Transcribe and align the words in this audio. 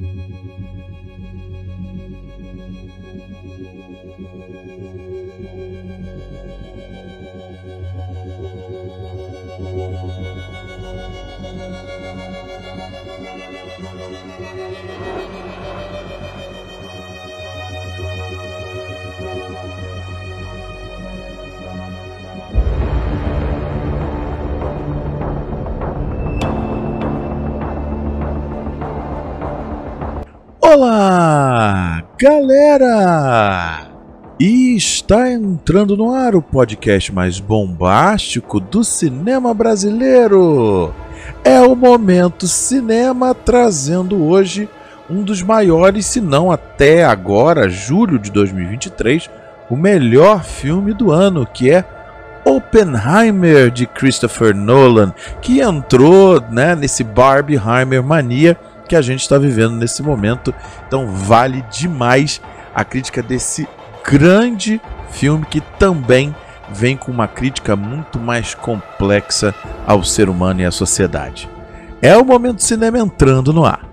Olá, 0.00 0.38
galera! 32.18 33.86
E 34.40 34.74
está 34.74 35.30
entrando 35.30 35.96
no 35.96 36.12
ar 36.12 36.34
o 36.34 36.42
podcast 36.42 37.12
mais 37.14 37.38
bombástico 37.38 38.58
do 38.58 38.82
cinema 38.82 39.54
brasileiro. 39.54 40.92
É 41.44 41.60
o 41.60 41.76
Momento 41.76 42.48
Cinema 42.48 43.34
trazendo 43.34 44.24
hoje 44.24 44.68
um 45.08 45.22
dos 45.22 45.42
maiores, 45.42 46.06
se 46.06 46.20
não 46.20 46.50
até 46.50 47.04
agora, 47.04 47.68
julho 47.68 48.18
de 48.18 48.32
2023, 48.32 49.30
o 49.70 49.76
melhor 49.76 50.42
filme 50.42 50.92
do 50.92 51.12
ano, 51.12 51.46
que 51.46 51.70
é 51.70 51.84
Oppenheimer 52.44 53.70
de 53.70 53.86
Christopher 53.86 54.54
Nolan, 54.54 55.14
que 55.40 55.60
entrou 55.60 56.40
né, 56.50 56.74
nesse 56.74 57.04
Barbieheimer 57.04 58.02
mania 58.02 58.56
que 58.88 58.96
a 58.96 59.02
gente 59.02 59.20
está 59.20 59.38
vivendo 59.38 59.76
nesse 59.76 60.02
momento. 60.02 60.52
Então 60.86 61.06
vale 61.06 61.62
demais 61.70 62.40
a 62.74 62.84
crítica 62.84 63.22
desse 63.22 63.68
grande 64.04 64.80
filme 65.10 65.44
que 65.46 65.60
também 65.60 66.34
vem 66.70 66.96
com 66.96 67.10
uma 67.12 67.28
crítica 67.28 67.76
muito 67.76 68.18
mais 68.18 68.54
complexa 68.54 69.54
ao 69.86 70.02
ser 70.02 70.28
humano 70.28 70.60
e 70.60 70.64
à 70.64 70.70
sociedade. 70.70 71.48
É 72.00 72.16
o 72.16 72.24
momento 72.24 72.62
cinema 72.62 72.98
entrando 72.98 73.52
no 73.52 73.64
ar. 73.64 73.87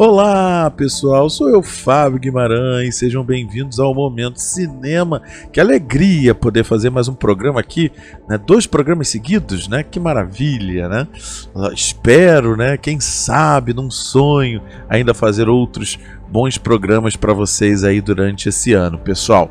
Olá 0.00 0.70
pessoal, 0.70 1.28
sou 1.28 1.48
eu 1.50 1.60
Fábio 1.60 2.20
Guimarães, 2.20 2.94
sejam 2.94 3.24
bem-vindos 3.24 3.80
ao 3.80 3.92
Momento 3.92 4.38
Cinema. 4.38 5.20
Que 5.52 5.60
alegria 5.60 6.36
poder 6.36 6.62
fazer 6.62 6.88
mais 6.88 7.08
um 7.08 7.14
programa 7.14 7.58
aqui, 7.58 7.90
né? 8.28 8.38
Dois 8.38 8.64
programas 8.64 9.08
seguidos, 9.08 9.66
né? 9.66 9.82
Que 9.82 9.98
maravilha, 9.98 10.88
né? 10.88 11.08
Espero, 11.74 12.56
né? 12.56 12.76
Quem 12.76 13.00
sabe, 13.00 13.74
num 13.74 13.90
sonho, 13.90 14.62
ainda 14.88 15.12
fazer 15.12 15.48
outros 15.48 15.98
bons 16.30 16.56
programas 16.56 17.16
para 17.16 17.32
vocês 17.32 17.82
aí 17.82 18.00
durante 18.00 18.50
esse 18.50 18.72
ano, 18.72 18.98
pessoal. 18.98 19.50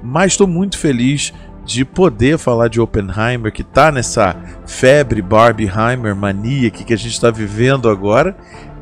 Mas 0.00 0.34
estou 0.34 0.46
muito 0.46 0.78
feliz 0.78 1.32
de 1.68 1.84
poder 1.84 2.38
falar 2.38 2.68
de 2.68 2.80
Oppenheimer, 2.80 3.52
que 3.52 3.60
está 3.60 3.92
nessa 3.92 4.34
febre 4.66 5.20
Barbieheimer 5.20 6.16
mania 6.16 6.70
que 6.70 6.94
a 6.94 6.96
gente 6.96 7.12
está 7.12 7.30
vivendo 7.30 7.90
agora. 7.90 8.34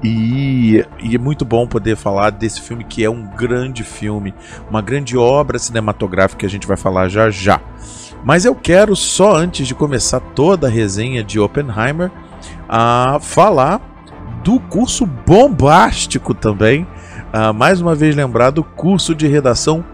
E, 0.06 0.84
e, 1.02 1.16
é 1.16 1.18
muito 1.18 1.44
bom 1.44 1.66
poder 1.66 1.96
falar 1.96 2.30
desse 2.30 2.60
filme 2.60 2.84
que 2.84 3.02
é 3.02 3.10
um 3.10 3.26
grande 3.26 3.82
filme, 3.82 4.32
uma 4.70 4.80
grande 4.80 5.16
obra 5.16 5.58
cinematográfica 5.58 6.40
que 6.40 6.46
a 6.46 6.48
gente 6.48 6.64
vai 6.64 6.76
falar 6.76 7.08
já 7.08 7.28
já. 7.28 7.60
Mas 8.24 8.44
eu 8.44 8.54
quero 8.54 8.94
só 8.94 9.34
antes 9.34 9.66
de 9.66 9.74
começar 9.74 10.20
toda 10.20 10.68
a 10.68 10.70
resenha 10.70 11.24
de 11.24 11.40
Oppenheimer 11.40 12.12
a 12.68 13.18
falar 13.20 13.80
do 14.44 14.60
curso 14.60 15.04
bombástico 15.04 16.32
também. 16.32 16.86
Uh, 17.34 17.52
mais 17.52 17.80
uma 17.80 17.94
vez 17.96 18.14
lembrado, 18.14 18.62
curso 18.62 19.12
de 19.12 19.26
redação 19.26 19.84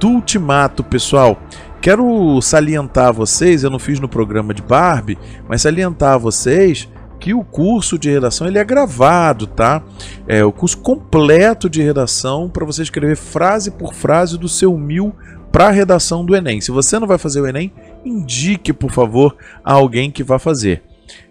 do 0.00 0.08
Ultimato, 0.08 0.82
pessoal. 0.82 1.38
Quero 1.80 2.42
salientar 2.42 3.08
a 3.08 3.12
vocês, 3.12 3.62
eu 3.62 3.70
não 3.70 3.78
fiz 3.78 4.00
no 4.00 4.08
programa 4.08 4.52
de 4.52 4.62
Barbie, 4.62 5.16
mas 5.48 5.62
salientar 5.62 6.14
a 6.14 6.18
vocês 6.18 6.88
que 7.20 7.34
o 7.34 7.44
curso 7.44 7.98
de 7.98 8.10
redação 8.10 8.46
ele 8.46 8.58
é 8.58 8.64
gravado, 8.64 9.46
tá? 9.46 9.82
É 10.26 10.42
o 10.42 10.50
curso 10.50 10.78
completo 10.78 11.68
de 11.68 11.82
redação 11.82 12.48
para 12.48 12.64
você 12.64 12.82
escrever 12.82 13.16
frase 13.16 13.70
por 13.70 13.92
frase 13.92 14.38
do 14.38 14.48
seu 14.48 14.76
mil 14.76 15.14
para 15.52 15.68
a 15.68 15.70
redação 15.70 16.24
do 16.24 16.34
Enem. 16.34 16.60
Se 16.60 16.70
você 16.70 16.98
não 16.98 17.06
vai 17.06 17.18
fazer 17.18 17.40
o 17.40 17.46
Enem, 17.46 17.72
indique, 18.04 18.72
por 18.72 18.90
favor, 18.90 19.36
a 19.62 19.74
alguém 19.74 20.10
que 20.10 20.24
vá 20.24 20.38
fazer. 20.38 20.82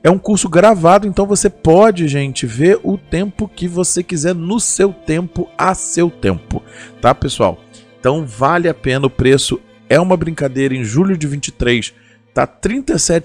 É 0.04 0.10
um 0.10 0.20
curso 0.20 0.48
gravado, 0.48 1.08
então 1.08 1.26
você 1.26 1.50
pode, 1.50 2.08
gente, 2.08 2.46
ver 2.46 2.80
o 2.84 2.98
tempo 2.98 3.48
que 3.48 3.68
você 3.68 4.04
quiser 4.04 4.36
no 4.36 4.60
seu 4.60 4.94
tempo, 4.94 5.50
a 5.58 5.74
seu 5.74 6.10
tempo, 6.10 6.62
tá, 7.02 7.16
pessoal? 7.16 7.58
Então 8.00 8.26
vale 8.26 8.70
a 8.70 8.74
pena, 8.74 9.08
o 9.08 9.10
preço 9.10 9.60
é 9.90 10.00
uma 10.00 10.16
brincadeira. 10.16 10.76
Em 10.76 10.84
julho 10.84 11.18
de 11.18 11.28
23 11.28 11.94
tá 12.34 12.44
R$ 12.44 12.84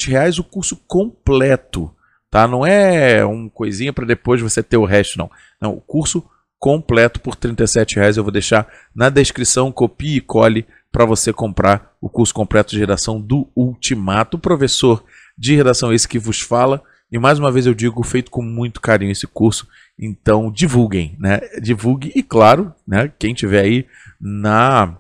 reais 0.09 0.39
o 0.39 0.45
curso 0.45 0.81
completo 0.89 1.94
tá? 2.35 2.49
Não 2.49 2.67
é 2.67 3.25
um 3.25 3.49
coisinha 3.49 3.93
para 3.93 4.05
depois 4.05 4.43
você 4.43 4.61
ter 4.61 4.77
o 4.77 4.85
resto, 4.85 5.17
não. 5.17 5.31
Não, 5.61 5.71
o 5.71 5.81
curso 5.81 6.21
completo 6.59 7.21
por 7.21 7.35
R$ 7.35 7.55
reais 7.95 8.17
eu 8.17 8.25
vou 8.25 8.33
deixar 8.33 8.67
na 8.93 9.09
descrição, 9.09 9.71
copie 9.71 10.17
e 10.17 10.21
cole 10.21 10.67
para 10.91 11.05
você 11.05 11.33
comprar 11.33 11.93
o 12.01 12.09
curso 12.09 12.35
completo 12.35 12.73
de 12.73 12.81
redação 12.81 13.21
do 13.21 13.49
Ultimato. 13.55 14.37
Professor 14.37 15.05
de 15.39 15.55
redação 15.55 15.93
esse 15.93 16.09
que 16.09 16.19
vos 16.19 16.41
fala. 16.41 16.83
E 17.09 17.21
mais 17.21 17.39
uma 17.39 17.53
vez 17.53 17.67
eu 17.67 17.75
digo, 17.75 18.03
feito 18.03 18.33
com 18.33 18.43
muito 18.43 18.81
carinho 18.81 19.13
esse 19.13 19.29
curso. 19.29 19.69
Então 19.97 20.51
divulguem, 20.51 21.17
né? 21.21 21.39
Divulgue 21.63 22.11
e 22.17 22.23
claro, 22.25 22.75
né, 22.85 23.13
quem 23.17 23.33
tiver 23.33 23.61
aí 23.61 23.87
na 24.21 24.99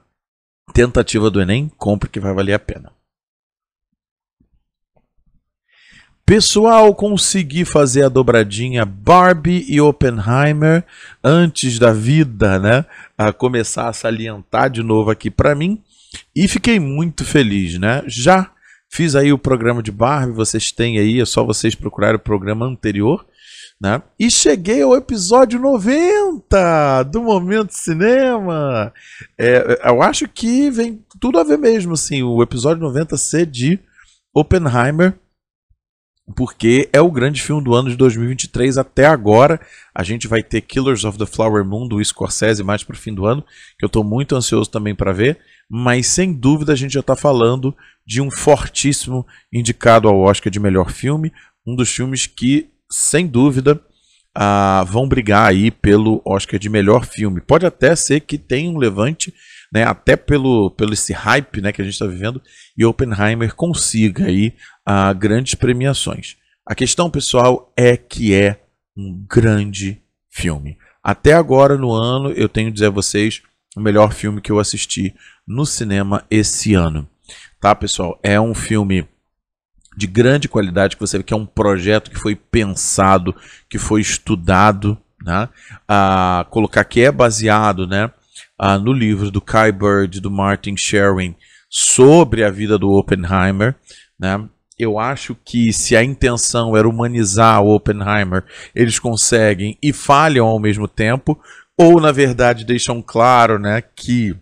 tentativa 0.73 1.29
do 1.33 1.43
Enem, 1.43 1.69
compre 1.77 2.09
que 2.09 2.21
vai 2.21 2.33
valer 2.33 2.55
a 2.55 2.61
pena. 2.61 2.94
Pessoal, 6.27 6.95
consegui 6.95 7.67
fazer 7.67 8.03
a 8.03 8.09
dobradinha 8.09 8.87
Barbie 8.87 9.67
e 9.69 9.79
Oppenheimer 9.79 10.83
antes 11.23 11.79
da 11.79 11.93
vida, 11.93 12.59
né? 12.59 12.87
A 13.17 13.31
começar 13.31 13.91
a 13.91 13.93
salientar 13.93 14.71
de 14.71 14.83
novo 14.83 15.11
aqui 15.11 15.31
para 15.31 15.55
mim 15.55 15.83
e 16.35 16.49
fiquei 16.49 16.81
muito 16.81 17.27
feliz, 17.27 17.79
né? 17.79 18.03
Já 18.07 18.51
fiz 18.89 19.15
aí 19.15 19.35
o 19.35 19.39
programa 19.39 19.83
de 19.83 19.93
Barbie, 19.93 20.33
vocês 20.33 20.73
têm 20.73 20.99
aí, 20.99 21.21
é 21.21 21.27
só 21.27 21.45
vocês 21.45 21.75
procurarem 21.75 22.17
o 22.17 22.21
programa 22.21 22.65
anterior, 22.65 23.27
né? 23.79 24.01
E 24.19 24.31
cheguei 24.31 24.81
ao 24.81 24.97
episódio 24.97 25.61
90 25.61 27.03
do 27.03 27.21
Momento 27.21 27.75
Cinema. 27.75 28.95
É, 29.37 29.79
eu 29.85 30.01
acho 30.01 30.27
que 30.27 30.71
vem 30.71 31.05
tudo 31.21 31.39
a 31.39 31.45
ver 31.45 31.59
mesmo, 31.59 31.93
assim, 31.93 32.23
o 32.23 32.43
episódio 32.43 32.83
90 32.83 33.15
ser 33.19 33.45
de 33.45 33.79
Oppenheimer 34.35 35.19
porque 36.35 36.89
é 36.93 37.01
o 37.01 37.11
grande 37.11 37.43
filme 37.43 37.63
do 37.63 37.75
ano 37.75 37.91
de 37.91 37.97
2023 37.97 38.79
até 38.79 39.07
agora. 39.07 39.61
A 39.95 40.03
gente 40.03 40.27
vai 40.27 40.43
ter 40.43 40.63
Killers 40.63 41.05
of 41.05 41.19
the 41.19 41.27
Flower 41.27 41.65
Moon 41.65 41.87
do 41.87 42.03
Scorsese 42.03 42.63
mais 42.63 42.83
para 42.83 42.95
o 42.95 42.99
fim 42.99 43.13
do 43.13 43.27
ano, 43.27 43.45
que 43.79 43.85
eu 43.85 43.89
estou 43.89 44.03
muito 44.03 44.35
ansioso 44.35 44.71
também 44.71 44.95
para 44.95 45.13
ver. 45.13 45.39
Mas 45.69 46.07
sem 46.07 46.33
dúvida 46.33 46.73
a 46.73 46.77
gente 46.77 46.95
já 46.95 47.01
está 47.01 47.15
falando 47.15 47.75
de 48.07 48.21
um 48.21 48.31
fortíssimo 48.31 49.27
indicado 49.53 50.09
ao 50.09 50.21
Oscar 50.21 50.51
de 50.51 50.61
melhor 50.61 50.91
filme, 50.91 51.33
um 51.67 51.75
dos 51.75 51.91
filmes 51.91 52.27
que, 52.27 52.69
sem 52.91 53.27
dúvida, 53.27 53.81
uh, 54.37 54.85
vão 54.87 55.09
brigar 55.09 55.49
aí 55.49 55.71
pelo 55.71 56.23
Oscar 56.25 56.59
de 56.59 56.69
melhor 56.69 57.07
filme. 57.07 57.41
Pode 57.41 57.67
até 57.67 57.95
ser 57.97 58.21
que 58.21 58.39
tenha 58.39 58.71
um 58.71 58.79
levante 58.79 59.33
né, 59.75 59.83
até 59.83 60.15
pelo, 60.15 60.71
pelo 60.71 60.93
esse 60.93 61.13
hype 61.13 61.61
né, 61.61 61.73
que 61.73 61.83
a 61.83 61.85
gente 61.85 61.95
está 61.95 62.07
vivendo, 62.07 62.41
e 62.79 62.85
Oppenheimer 62.85 63.53
consiga 63.57 64.27
aí 64.27 64.55
uh, 64.89 65.15
grandes 65.15 65.55
premiações. 65.55 66.37
A 66.67 66.75
questão, 66.75 67.11
pessoal, 67.11 67.73
é 67.77 67.97
que 67.97 68.35
é 68.35 68.61
um 68.97 69.25
grande 69.29 70.01
filme. 70.31 70.79
Até 71.03 71.33
agora 71.33 71.77
no 71.77 71.93
ano, 71.93 72.31
eu 72.33 72.49
tenho 72.49 72.69
que 72.69 72.75
dizer 72.75 72.87
a 72.87 72.91
vocês 72.91 73.43
o 73.77 73.81
melhor 73.81 74.13
filme 74.13 74.41
que 74.41 74.51
eu 74.51 74.59
assisti 74.59 75.15
no 75.47 75.67
cinema 75.67 76.25
esse 76.31 76.75
ano. 76.75 77.09
Tá, 77.61 77.75
pessoal? 77.75 78.19
É 78.23 78.41
um 78.41 78.55
filme 78.55 79.07
de 79.97 80.07
grande 80.07 80.49
qualidade 80.49 80.97
que 80.97 81.01
você 81.01 81.19
vê 81.19 81.25
que 81.25 81.35
é 81.35 81.37
um 81.37 81.47
projeto 81.47 82.11
que 82.11 82.19
foi 82.19 82.35
pensado, 82.35 83.35
que 83.69 83.79
foi 83.79 84.01
estudado, 84.01 84.99
né? 85.23 85.49
A 85.87 86.47
colocar 86.51 86.85
que 86.85 87.01
é 87.01 87.13
baseado, 87.13 87.87
né? 87.87 88.11
ah, 88.59 88.79
no 88.79 88.93
livro 88.93 89.31
do 89.31 89.41
Kai 89.41 89.73
Bird, 89.73 90.21
do 90.21 90.31
Martin 90.31 90.77
Sherwin, 90.77 91.35
sobre 91.69 92.45
a 92.45 92.51
vida 92.51 92.79
do 92.79 92.91
Oppenheimer. 92.91 93.75
Né? 94.19 94.49
Eu 94.79 94.99
acho 94.99 95.37
que 95.45 95.73
se 95.73 95.97
a 95.97 96.03
intenção 96.03 96.77
era 96.77 96.89
humanizar 96.89 97.63
o 97.63 97.75
Oppenheimer, 97.75 98.45
eles 98.75 98.99
conseguem 98.99 99.79
e 99.83 99.93
falham 99.93 100.47
ao 100.47 100.59
mesmo 100.59 100.89
tempo 100.89 101.41
ou 101.77 102.01
na 102.01 102.13
verdade 102.13 102.65
deixam 102.65 103.03
claro, 103.03 103.59
né, 103.59 103.83
que 103.83 104.35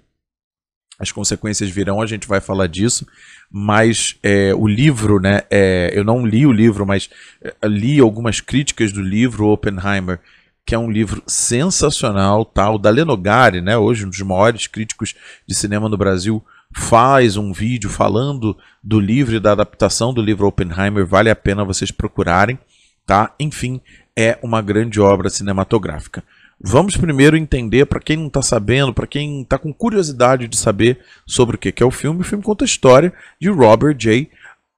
as 0.98 1.10
consequências 1.10 1.68
virão, 1.68 2.00
a 2.00 2.06
gente 2.06 2.28
vai 2.28 2.40
falar 2.40 2.68
disso, 2.68 3.06
mas 3.50 4.16
é, 4.22 4.54
o 4.54 4.68
livro, 4.68 5.18
né, 5.18 5.42
é, 5.50 5.90
eu 5.92 6.04
não 6.04 6.24
li 6.24 6.46
o 6.46 6.52
livro, 6.52 6.86
mas 6.86 7.10
é, 7.42 7.54
li 7.64 7.98
algumas 7.98 8.40
críticas 8.40 8.92
do 8.92 9.02
livro 9.02 9.48
Oppenheimer, 9.48 10.20
que 10.64 10.74
é 10.74 10.78
um 10.78 10.90
livro 10.90 11.22
sensacional, 11.26 12.44
tal, 12.44 12.78
tá? 12.78 12.82
da 12.84 12.90
Lenogari, 12.90 13.60
né, 13.60 13.76
hoje 13.76 14.06
um 14.06 14.10
dos 14.10 14.20
maiores 14.20 14.66
críticos 14.66 15.14
de 15.46 15.54
cinema 15.54 15.88
no 15.88 15.96
Brasil, 15.96 16.42
faz 16.74 17.36
um 17.36 17.52
vídeo 17.52 17.90
falando 17.90 18.56
do 18.82 18.98
livro 18.98 19.34
e 19.34 19.40
da 19.40 19.52
adaptação 19.52 20.12
do 20.12 20.22
livro 20.22 20.46
Oppenheimer, 20.46 21.06
vale 21.06 21.30
a 21.30 21.36
pena 21.36 21.64
vocês 21.64 21.90
procurarem, 21.90 22.58
tá? 23.06 23.34
Enfim, 23.38 23.80
é 24.16 24.38
uma 24.42 24.62
grande 24.62 25.00
obra 25.00 25.30
cinematográfica. 25.30 26.22
Vamos 26.64 26.96
primeiro 26.96 27.36
entender, 27.36 27.86
para 27.86 28.00
quem 28.00 28.16
não 28.16 28.28
está 28.28 28.40
sabendo, 28.40 28.94
para 28.94 29.06
quem 29.06 29.42
está 29.42 29.58
com 29.58 29.72
curiosidade 29.72 30.46
de 30.46 30.56
saber 30.56 31.00
sobre 31.26 31.56
o 31.56 31.58
que 31.58 31.82
é 31.82 31.86
o 31.86 31.90
filme, 31.90 32.20
o 32.20 32.24
filme 32.24 32.44
conta 32.44 32.64
a 32.64 32.66
história 32.66 33.12
de 33.40 33.48
Robert 33.48 33.96
J. 33.96 34.30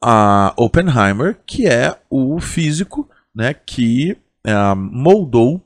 Uh, 0.02 0.52
Oppenheimer, 0.56 1.38
que 1.46 1.66
é 1.66 1.94
o 2.08 2.40
físico 2.40 3.08
né, 3.34 3.52
que 3.52 4.16
uh, 4.46 4.74
moldou, 4.76 5.62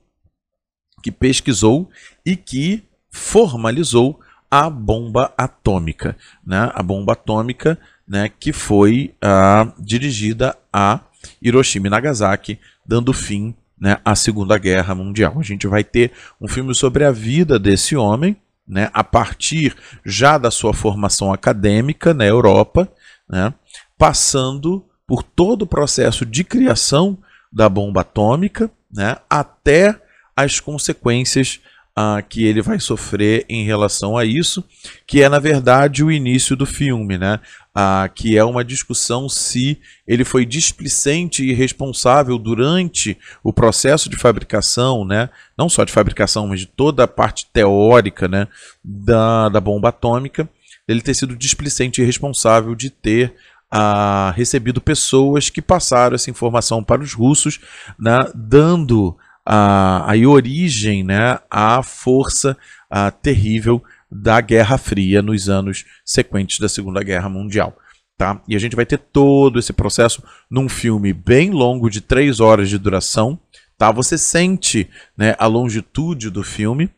que 1.03 1.13
pesquisou 1.13 1.89
e 2.27 2.37
que 2.37 2.83
formalizou 3.11 4.19
a 4.51 4.71
bomba 4.71 5.33
atômica. 5.37 6.17
Né? 6.47 6.71
A 6.75 6.83
bomba 6.83 7.13
atômica 7.13 7.79
né, 8.07 8.31
que 8.41 8.53
foi 8.53 9.15
uh, 9.23 9.73
dirigida 9.83 10.57
a 10.73 11.01
Hiroshima 11.43 11.89
e 11.89 11.91
Nagasaki, 11.91 12.59
dando 12.87 13.13
fim 13.13 13.55
né, 13.79 13.99
a 14.05 14.15
Segunda 14.15 14.57
Guerra 14.57 14.95
Mundial. 14.95 15.39
A 15.39 15.43
gente 15.43 15.67
vai 15.67 15.85
ter 15.85 16.13
um 16.41 16.49
filme 16.49 16.75
sobre 16.75 17.05
a 17.05 17.13
vida 17.13 17.59
desse 17.59 17.95
homem, 17.95 18.37
né, 18.67 18.91
a 18.93 19.05
partir 19.05 19.77
já 20.05 20.39
da 20.39 20.51
sua 20.51 20.73
formação 20.73 21.33
acadêmica 21.33 22.15
na 22.15 22.25
Europa, 22.25 22.91
né, 23.29 23.53
passando 23.97 24.85
por 25.07 25.23
todo 25.23 25.63
o 25.63 25.67
processo 25.67 26.25
de 26.25 26.45
criação 26.45 27.19
da 27.53 27.69
bomba 27.69 28.03
atômica, 28.03 28.71
né, 28.91 29.17
até 29.29 30.01
as 30.37 30.61
consequências 30.61 31.61
uh, 31.99 32.23
que 32.29 32.45
ele 32.45 32.63
vai 32.63 32.79
sofrer 32.79 33.45
em 33.49 33.65
relação 33.65 34.17
a 34.17 34.25
isso, 34.25 34.63
que 35.07 35.23
é 35.23 35.29
na 35.29 35.41
verdade 35.41 36.05
o 36.05 36.13
início 36.13 36.55
do 36.55 36.65
filme, 36.65 37.19
né? 37.19 37.41
Uh, 37.77 38.13
que 38.15 38.37
é 38.37 38.45
uma 38.45 38.65
discussão 38.65 39.29
se 39.29 39.81
ele 40.07 40.25
foi 40.25 40.45
displicente 40.47 41.45
e 41.45 41.53
responsável 41.53 42.39
durante 42.39 43.19
o 43.43 43.53
processo 43.53 44.09
de 44.09 44.17
fabricação, 44.17 45.05
né? 45.05 45.29
Não 45.57 45.69
só 45.69 45.85
de 45.85 45.93
fabricação, 45.93 46.47
mas 46.47 46.61
de 46.61 46.67
toda 46.67 47.05
a 47.05 47.09
parte 47.09 47.47
teórica, 47.53 48.29
né? 48.29 48.47
Da, 48.85 49.49
da 49.49 49.61
bomba 49.61 49.89
atômica, 49.89 50.49
ele 50.87 51.03
ter 51.03 51.15
sido 51.15 51.37
displicente 51.37 52.01
e 52.01 52.05
responsável 52.05 52.75
de 52.75 52.91
ter 52.91 53.35
uh, 53.73 54.33
recebido 54.35 54.81
pessoas 54.81 55.51
que 55.51 55.61
passaram 55.61 56.15
essa 56.15 56.31
informação 56.31 56.83
para 56.83 57.03
os 57.03 57.13
russos, 57.13 57.61
né, 57.99 58.19
dando 58.35 59.17
a, 59.51 60.13
a 60.13 60.29
origem 60.29 61.03
né, 61.03 61.39
à 61.51 61.83
força 61.83 62.55
a, 62.91 63.11
terrível 63.11 63.83
da 64.11 64.43
Guerra 64.43 64.77
Fria 64.77 65.23
nos 65.23 65.49
anos 65.49 65.87
sequentes 66.05 66.59
da 66.59 66.69
Segunda 66.69 67.03
Guerra 67.03 67.31
Mundial. 67.31 67.75
Tá? 68.19 68.43
E 68.47 68.55
a 68.55 68.59
gente 68.59 68.77
vai 68.77 68.85
ter 68.85 68.99
todo 68.99 69.59
esse 69.59 69.73
processo 69.73 70.23
num 70.51 70.69
filme 70.69 71.15
bem 71.15 71.51
longo, 71.51 71.89
de 71.89 72.03
três 72.03 72.41
horas 72.41 72.69
de 72.69 72.77
duração. 72.77 73.41
Tá? 73.79 73.91
Você 73.91 74.19
sente 74.19 74.91
né, 75.17 75.35
a 75.39 75.47
longitude 75.47 76.29
do 76.29 76.43
filme, 76.43 76.91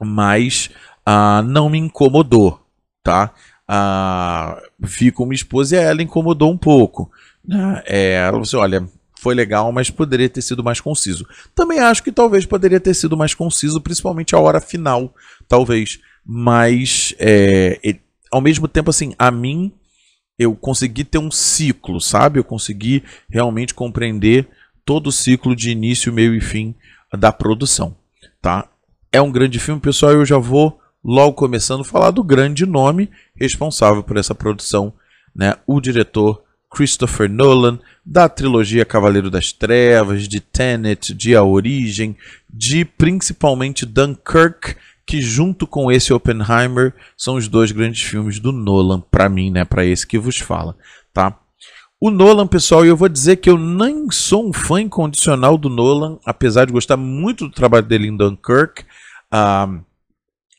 mas 0.00 0.68
ah, 1.06 1.42
não 1.42 1.68
me 1.68 1.78
incomodou. 1.78 2.60
Tá? 3.04 3.32
Ah, 3.68 4.60
vi 4.80 5.12
com 5.12 5.26
minha 5.26 5.36
esposa 5.36 5.76
e 5.76 5.78
ela 5.78 6.02
incomodou 6.02 6.50
um 6.50 6.58
pouco. 6.58 7.08
Né? 7.46 7.82
É, 7.86 8.14
ela 8.14 8.30
falou 8.32 8.42
assim: 8.42 8.56
olha, 8.56 8.88
foi 9.22 9.36
legal, 9.36 9.70
mas 9.70 9.88
poderia 9.88 10.28
ter 10.28 10.42
sido 10.42 10.64
mais 10.64 10.80
conciso. 10.80 11.26
Também 11.54 11.78
acho 11.78 12.02
que 12.02 12.10
talvez 12.10 12.44
poderia 12.44 12.80
ter 12.80 12.92
sido 12.92 13.16
mais 13.16 13.34
conciso, 13.34 13.80
principalmente 13.80 14.34
a 14.34 14.38
hora 14.40 14.60
final, 14.60 15.14
talvez. 15.48 16.00
Mas, 16.26 17.14
é, 17.20 17.78
ao 18.32 18.40
mesmo 18.40 18.66
tempo, 18.66 18.90
assim, 18.90 19.14
a 19.16 19.30
mim, 19.30 19.72
eu 20.36 20.56
consegui 20.56 21.04
ter 21.04 21.18
um 21.18 21.30
ciclo, 21.30 22.00
sabe? 22.00 22.40
Eu 22.40 22.44
consegui 22.44 23.04
realmente 23.30 23.74
compreender 23.74 24.48
todo 24.84 25.06
o 25.06 25.12
ciclo 25.12 25.54
de 25.54 25.70
início, 25.70 26.12
meio 26.12 26.34
e 26.34 26.40
fim 26.40 26.74
da 27.16 27.32
produção, 27.32 27.94
tá? 28.40 28.68
É 29.12 29.22
um 29.22 29.30
grande 29.30 29.60
filme, 29.60 29.80
pessoal, 29.80 30.12
eu 30.12 30.24
já 30.24 30.38
vou 30.38 30.80
logo 31.04 31.34
começando 31.34 31.82
a 31.82 31.84
falar 31.84 32.10
do 32.10 32.24
grande 32.24 32.66
nome 32.66 33.08
responsável 33.36 34.02
por 34.02 34.16
essa 34.16 34.34
produção, 34.34 34.92
né? 35.32 35.54
O 35.64 35.80
diretor 35.80 36.42
Christopher 36.72 37.28
Nolan, 37.28 37.78
da 38.04 38.28
trilogia 38.28 38.84
Cavaleiro 38.84 39.30
das 39.30 39.52
Trevas, 39.52 40.26
de 40.26 40.40
Tenet, 40.40 41.12
de 41.14 41.36
A 41.36 41.42
Origem, 41.42 42.16
de 42.48 42.84
principalmente 42.84 43.84
Dunkirk, 43.84 44.76
que 45.06 45.20
junto 45.20 45.66
com 45.66 45.92
esse 45.92 46.12
Oppenheimer 46.12 46.94
são 47.16 47.34
os 47.34 47.46
dois 47.46 47.70
grandes 47.72 48.02
filmes 48.02 48.38
do 48.38 48.52
Nolan 48.52 49.00
para 49.10 49.28
mim, 49.28 49.50
né, 49.50 49.64
para 49.64 49.84
esse 49.84 50.06
que 50.06 50.18
vos 50.18 50.38
fala, 50.38 50.76
tá? 51.12 51.38
O 52.00 52.10
Nolan, 52.10 52.48
pessoal, 52.48 52.84
eu 52.84 52.96
vou 52.96 53.08
dizer 53.08 53.36
que 53.36 53.48
eu 53.48 53.56
nem 53.56 54.10
sou 54.10 54.48
um 54.48 54.52
fã 54.52 54.80
incondicional 54.80 55.56
do 55.56 55.68
Nolan, 55.68 56.18
apesar 56.26 56.64
de 56.64 56.72
gostar 56.72 56.96
muito 56.96 57.46
do 57.46 57.54
trabalho 57.54 57.86
dele 57.86 58.08
em 58.08 58.16
Dunkirk. 58.16 58.82
Uh, 59.32 59.84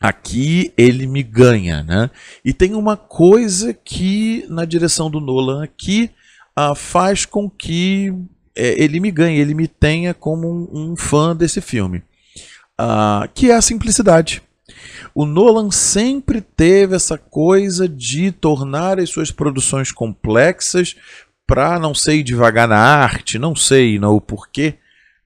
Aqui 0.04 0.74
ele 0.78 1.08
me 1.08 1.24
ganha, 1.24 1.82
né? 1.82 2.10
E 2.44 2.52
tem 2.52 2.74
uma 2.74 2.98
coisa 2.98 3.74
que 3.74 4.46
na 4.50 4.66
direção 4.66 5.10
do 5.10 5.22
Nolan 5.22 5.64
aqui 5.64 6.12
uh, 6.60 6.76
faz 6.76 7.26
com 7.26 7.50
que 7.50 8.14
é, 8.54 8.84
ele 8.84 9.00
me 9.00 9.10
ganhe, 9.10 9.40
ele 9.40 9.54
me 9.54 9.66
tenha 9.66 10.14
como 10.14 10.52
um, 10.52 10.92
um 10.92 10.96
fã 10.98 11.34
desse 11.34 11.62
filme, 11.62 12.04
uh, 12.82 13.30
que 13.34 13.50
é 13.50 13.56
a 13.56 13.62
simplicidade. 13.62 14.44
O 15.16 15.26
Nolan 15.26 15.72
sempre 15.72 16.42
teve 16.42 16.98
essa 16.98 17.18
coisa 17.18 17.88
de 17.88 18.30
tornar 18.34 19.00
as 19.00 19.10
suas 19.10 19.32
produções 19.32 19.90
complexas 19.90 20.98
para 21.48 21.80
não 21.80 21.96
sei 21.96 22.22
devagar 22.22 22.68
na 22.68 22.78
arte, 22.78 23.40
não 23.40 23.56
sei 23.56 23.98
não, 23.98 24.18
o 24.18 24.20
porquê, 24.20 24.76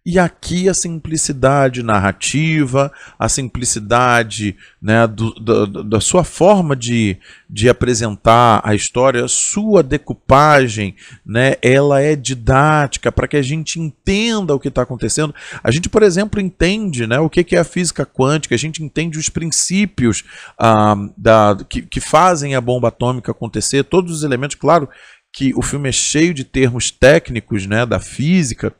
e 0.10 0.18
aqui 0.18 0.70
a 0.70 0.74
simplicidade 0.74 1.84
narrativa, 1.84 2.90
a 3.20 3.28
simplicidade 3.28 4.56
né, 4.82 5.06
do, 5.06 5.32
do, 5.32 5.84
da 5.84 6.00
sua 6.00 6.24
forma 6.24 6.78
de, 6.78 7.18
de 7.50 7.68
apresentar 7.68 8.62
a 8.64 8.74
história, 8.74 9.26
a 9.26 9.28
sua 9.28 9.84
decupagem, 9.84 10.96
né, 11.26 11.56
ela 11.62 12.00
é 12.00 12.16
didática 12.16 13.12
para 13.12 13.28
que 13.28 13.36
a 13.36 13.42
gente 13.42 13.82
entenda 13.82 14.56
o 14.56 14.60
que 14.62 14.70
está 14.70 14.84
acontecendo. 14.84 15.36
A 15.62 15.72
gente, 15.72 15.90
por 15.90 16.02
exemplo, 16.02 16.40
entende 16.40 17.06
né, 17.06 17.20
o 17.20 17.30
que 17.30 17.54
é 17.54 17.60
a 17.60 17.66
física 17.66 18.06
quântica, 18.06 18.56
a 18.56 18.58
gente 18.58 18.82
entende 18.82 19.20
os 19.20 19.28
princípios 19.28 20.24
ah, 20.58 20.96
da, 21.18 21.58
que, 21.68 21.82
que 21.82 22.00
fazem 22.00 22.56
a 22.56 22.62
bomba 22.62 22.88
atômica 22.88 23.34
acontecer, 23.34 23.84
todos 23.84 24.14
os 24.14 24.24
elementos, 24.24 24.56
claro 24.56 24.88
que 25.34 25.54
o 25.54 25.62
filme 25.62 25.90
é 25.90 25.92
cheio 25.92 26.34
de 26.34 26.44
termos 26.44 26.90
técnicos 26.90 27.68
né, 27.68 27.86
da 27.86 28.00
física, 28.00 28.74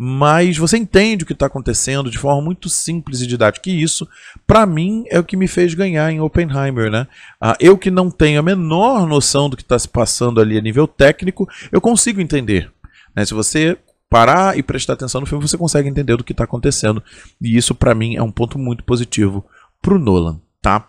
mas 0.00 0.56
você 0.56 0.76
entende 0.76 1.24
o 1.24 1.26
que 1.26 1.32
está 1.32 1.46
acontecendo 1.46 2.08
de 2.08 2.18
forma 2.18 2.40
muito 2.40 2.68
simples 2.68 3.20
e 3.20 3.26
didática. 3.26 3.68
E 3.68 3.82
isso, 3.82 4.08
para 4.46 4.64
mim, 4.64 5.04
é 5.10 5.18
o 5.18 5.24
que 5.24 5.36
me 5.36 5.48
fez 5.48 5.74
ganhar 5.74 6.12
em 6.12 6.20
Oppenheimer. 6.20 6.88
Né? 6.88 7.08
Ah, 7.40 7.56
eu 7.58 7.76
que 7.76 7.90
não 7.90 8.08
tenho 8.08 8.38
a 8.38 8.42
menor 8.42 9.08
noção 9.08 9.50
do 9.50 9.56
que 9.56 9.62
está 9.64 9.76
se 9.76 9.88
passando 9.88 10.40
ali 10.40 10.56
a 10.56 10.60
nível 10.60 10.86
técnico, 10.86 11.48
eu 11.72 11.80
consigo 11.80 12.20
entender. 12.20 12.70
Né? 13.16 13.26
Se 13.26 13.34
você 13.34 13.76
parar 14.08 14.56
e 14.56 14.62
prestar 14.62 14.92
atenção 14.92 15.20
no 15.20 15.26
filme, 15.26 15.46
você 15.46 15.58
consegue 15.58 15.88
entender 15.88 16.16
do 16.16 16.22
que 16.22 16.32
está 16.32 16.44
acontecendo. 16.44 17.02
E 17.42 17.56
isso, 17.56 17.74
para 17.74 17.92
mim, 17.92 18.14
é 18.14 18.22
um 18.22 18.30
ponto 18.30 18.56
muito 18.56 18.84
positivo 18.84 19.44
para 19.82 19.94
o 19.94 19.98
Nolan. 19.98 20.40
Tá? 20.62 20.88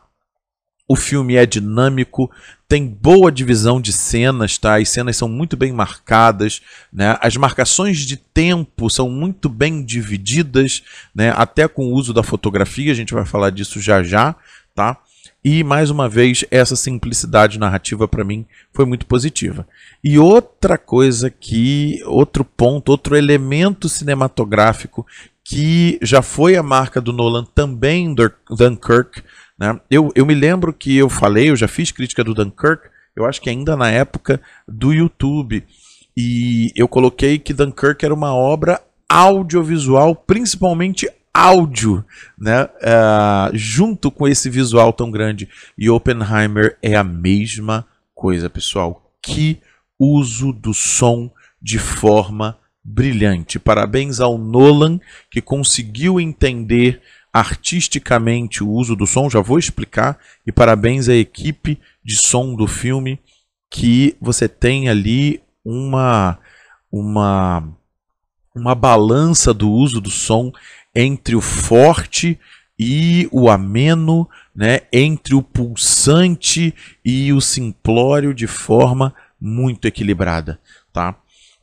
O 0.92 0.96
filme 0.96 1.36
é 1.36 1.46
dinâmico, 1.46 2.32
tem 2.68 2.88
boa 2.88 3.32
divisão 3.32 3.80
de 3.80 3.94
cenas, 3.94 4.58
tá? 4.58 4.80
As 4.80 4.90
cenas 4.90 5.16
são 5.16 5.30
muito 5.30 5.56
bem 5.56 5.72
marcadas, 5.72 6.64
né? 6.92 7.16
As 7.22 7.38
marcações 7.38 8.00
de 8.00 8.18
tempo 8.18 8.90
são 8.90 9.08
muito 9.08 9.48
bem 9.48 9.86
divididas, 9.86 10.82
né? 11.14 11.32
Até 11.38 11.68
com 11.68 11.86
o 11.86 11.94
uso 11.94 12.12
da 12.12 12.24
fotografia, 12.24 12.92
a 12.92 12.96
gente 12.96 13.14
vai 13.14 13.24
falar 13.24 13.52
disso 13.52 13.80
já 13.80 14.02
já, 14.02 14.36
tá? 14.74 14.98
E 15.46 15.64
mais 15.64 15.92
uma 15.92 16.10
vez, 16.10 16.44
essa 16.50 16.76
simplicidade 16.76 17.60
narrativa 17.60 18.08
para 18.08 18.24
mim 18.24 18.44
foi 18.74 18.86
muito 18.86 19.06
positiva. 19.06 19.68
E 20.04 20.18
outra 20.18 20.76
coisa 20.76 21.30
que, 21.30 22.02
outro 22.06 22.44
ponto, 22.44 22.90
outro 22.90 23.16
elemento 23.16 23.88
cinematográfico 23.88 25.06
que 25.44 25.98
já 26.02 26.22
foi 26.22 26.56
a 26.56 26.64
marca 26.64 27.00
do 27.00 27.14
Nolan 27.14 27.44
também 27.44 28.06
em 28.06 28.16
Dunkirk, 28.16 29.24
né? 29.60 29.80
Eu, 29.92 30.12
eu 30.16 30.26
me 30.26 30.34
lembro 30.34 30.72
que 30.72 30.96
eu 30.96 31.10
falei, 31.10 31.50
eu 31.50 31.56
já 31.56 31.68
fiz 31.68 31.92
crítica 31.92 32.24
do 32.24 32.34
Dunkirk, 32.34 32.88
eu 33.16 33.26
acho 33.26 33.42
que 33.42 33.50
ainda 33.50 33.76
na 33.76 33.90
época 33.90 34.40
do 34.68 34.94
YouTube, 34.94 35.66
e 36.16 36.72
eu 36.76 36.88
coloquei 36.88 37.38
que 37.38 37.54
Dunkirk 37.54 38.04
era 38.04 38.14
uma 38.14 38.34
obra 38.34 38.82
audiovisual, 39.10 40.16
principalmente 40.16 41.10
áudio, 41.34 42.04
né, 42.38 42.64
uh, 42.64 43.50
junto 43.54 44.12
com 44.12 44.28
esse 44.28 44.50
visual 44.50 44.92
tão 44.94 45.10
grande. 45.12 45.48
E 45.78 45.90
Oppenheimer 45.90 46.78
é 46.82 46.96
a 46.96 47.04
mesma 47.04 47.86
coisa, 48.14 48.50
pessoal. 48.50 49.12
Que 49.22 49.60
uso 49.98 50.52
do 50.52 50.74
som 50.74 51.32
de 51.62 51.80
forma 51.80 52.58
brilhante. 52.84 53.60
Parabéns 53.60 54.20
ao 54.20 54.38
Nolan 54.38 55.00
que 55.30 55.42
conseguiu 55.42 56.20
entender 56.20 57.02
artisticamente 57.32 58.64
o 58.64 58.70
uso 58.70 58.96
do 58.96 59.06
som, 59.06 59.30
já 59.30 59.40
vou 59.40 59.60
explicar, 59.60 60.18
e 60.46 60.52
parabéns 60.52 61.08
à 61.08 61.16
equipe 61.16 61.80
de 62.04 62.16
som 62.16 62.56
do 62.56 62.68
filme 62.68 63.20
que 63.70 64.16
você 64.20 64.48
tem 64.48 64.90
ali 64.90 65.42
uma 65.64 66.40
uma 66.92 67.64
uma 68.56 68.74
balança 68.74 69.54
do 69.54 69.70
uso 69.70 70.02
do 70.02 70.10
som 70.10 70.52
entre 70.96 71.36
o 71.36 71.42
forte 71.42 72.40
e 72.78 73.28
o 73.32 73.50
ameno, 73.50 74.28
né, 74.56 74.82
entre 74.92 75.36
o 75.36 75.44
pulsante 75.44 76.74
e 77.04 77.32
o 77.34 77.42
simplório 77.42 78.34
de 78.34 78.48
forma 78.48 79.14
muito 79.40 79.86
equilibrada, 79.86 80.60
tá? 80.92 81.16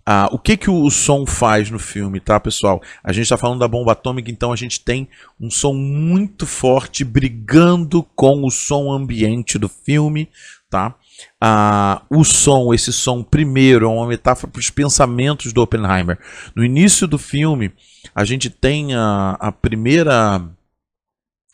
Ah, 0.08 0.28
o 0.30 0.38
que, 0.38 0.56
que 0.56 0.70
o 0.70 0.88
som 0.88 1.26
faz 1.26 1.68
no 1.68 1.80
filme, 1.80 2.20
tá, 2.20 2.38
pessoal? 2.38 2.80
A 3.02 3.12
gente 3.12 3.24
está 3.24 3.36
falando 3.36 3.58
da 3.58 3.66
bomba 3.66 3.90
atômica, 3.90 4.30
então 4.30 4.52
a 4.52 4.56
gente 4.56 4.80
tem 4.80 5.08
um 5.40 5.50
som 5.50 5.72
muito 5.74 6.46
forte 6.46 7.02
brigando 7.02 8.04
com 8.14 8.44
o 8.44 8.50
som 8.50 8.92
ambiente 8.92 9.58
do 9.58 9.68
filme, 9.68 10.28
tá? 10.70 10.94
Ah, 11.40 12.02
o 12.08 12.22
som, 12.22 12.72
esse 12.72 12.92
som, 12.92 13.20
primeiro, 13.20 13.86
é 13.86 13.88
uma 13.88 14.06
metáfora 14.06 14.52
para 14.52 14.60
os 14.60 14.70
pensamentos 14.70 15.52
do 15.52 15.60
Oppenheimer. 15.60 16.20
No 16.54 16.64
início 16.64 17.08
do 17.08 17.18
filme, 17.18 17.72
a 18.14 18.24
gente 18.24 18.48
tem 18.48 18.94
a, 18.94 19.36
a 19.40 19.50
primeira 19.50 20.40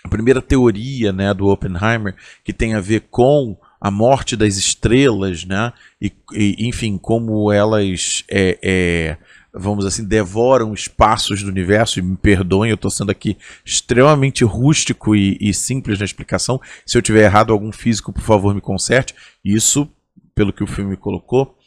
a 0.04 0.08
primeira 0.08 0.42
teoria 0.42 1.12
né, 1.12 1.32
do 1.32 1.46
Oppenheimer 1.46 2.16
que 2.44 2.52
tem 2.52 2.74
a 2.74 2.80
ver 2.80 3.06
com 3.08 3.56
a 3.82 3.90
morte 3.90 4.36
das 4.36 4.56
estrelas, 4.56 5.44
né? 5.44 5.72
E, 6.00 6.12
e 6.32 6.68
enfim, 6.68 6.96
como 6.96 7.50
elas 7.50 8.22
é, 8.30 8.56
é, 8.62 9.16
vamos 9.52 9.84
assim, 9.84 10.04
devoram 10.04 10.72
espaços 10.72 11.42
do 11.42 11.48
universo, 11.48 11.98
e 11.98 12.02
me 12.02 12.16
perdoem, 12.16 12.70
eu 12.70 12.76
estou 12.76 12.92
sendo 12.92 13.10
aqui 13.10 13.36
extremamente 13.64 14.44
rústico 14.44 15.16
e, 15.16 15.36
e, 15.40 15.52
simples 15.52 15.98
na 15.98 16.04
explicação. 16.04 16.60
Se 16.86 16.96
eu 16.96 17.02
tiver 17.02 17.24
errado, 17.24 17.52
algum 17.52 17.72
físico, 17.72 18.12
por 18.12 18.22
favor, 18.22 18.54
me 18.54 18.60
conserte. 18.60 19.16
Isso, 19.44 19.88
pelo 20.32 20.52
que 20.52 20.62
o 20.62 20.66
filme 20.66 20.96
colocou. 20.96 21.58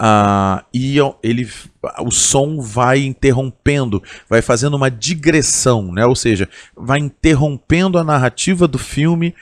Uh, 0.00 0.64
e 0.74 0.96
ele, 1.22 1.48
o 2.00 2.10
som 2.10 2.60
vai 2.60 3.04
interrompendo, 3.04 4.02
vai 4.28 4.42
fazendo 4.42 4.74
uma 4.74 4.90
digressão, 4.90 5.92
né? 5.92 6.04
ou 6.04 6.16
seja, 6.16 6.48
vai 6.76 6.98
interrompendo 6.98 7.98
a 7.98 8.02
narrativa 8.02 8.66
do 8.66 8.78
filme 8.78 9.32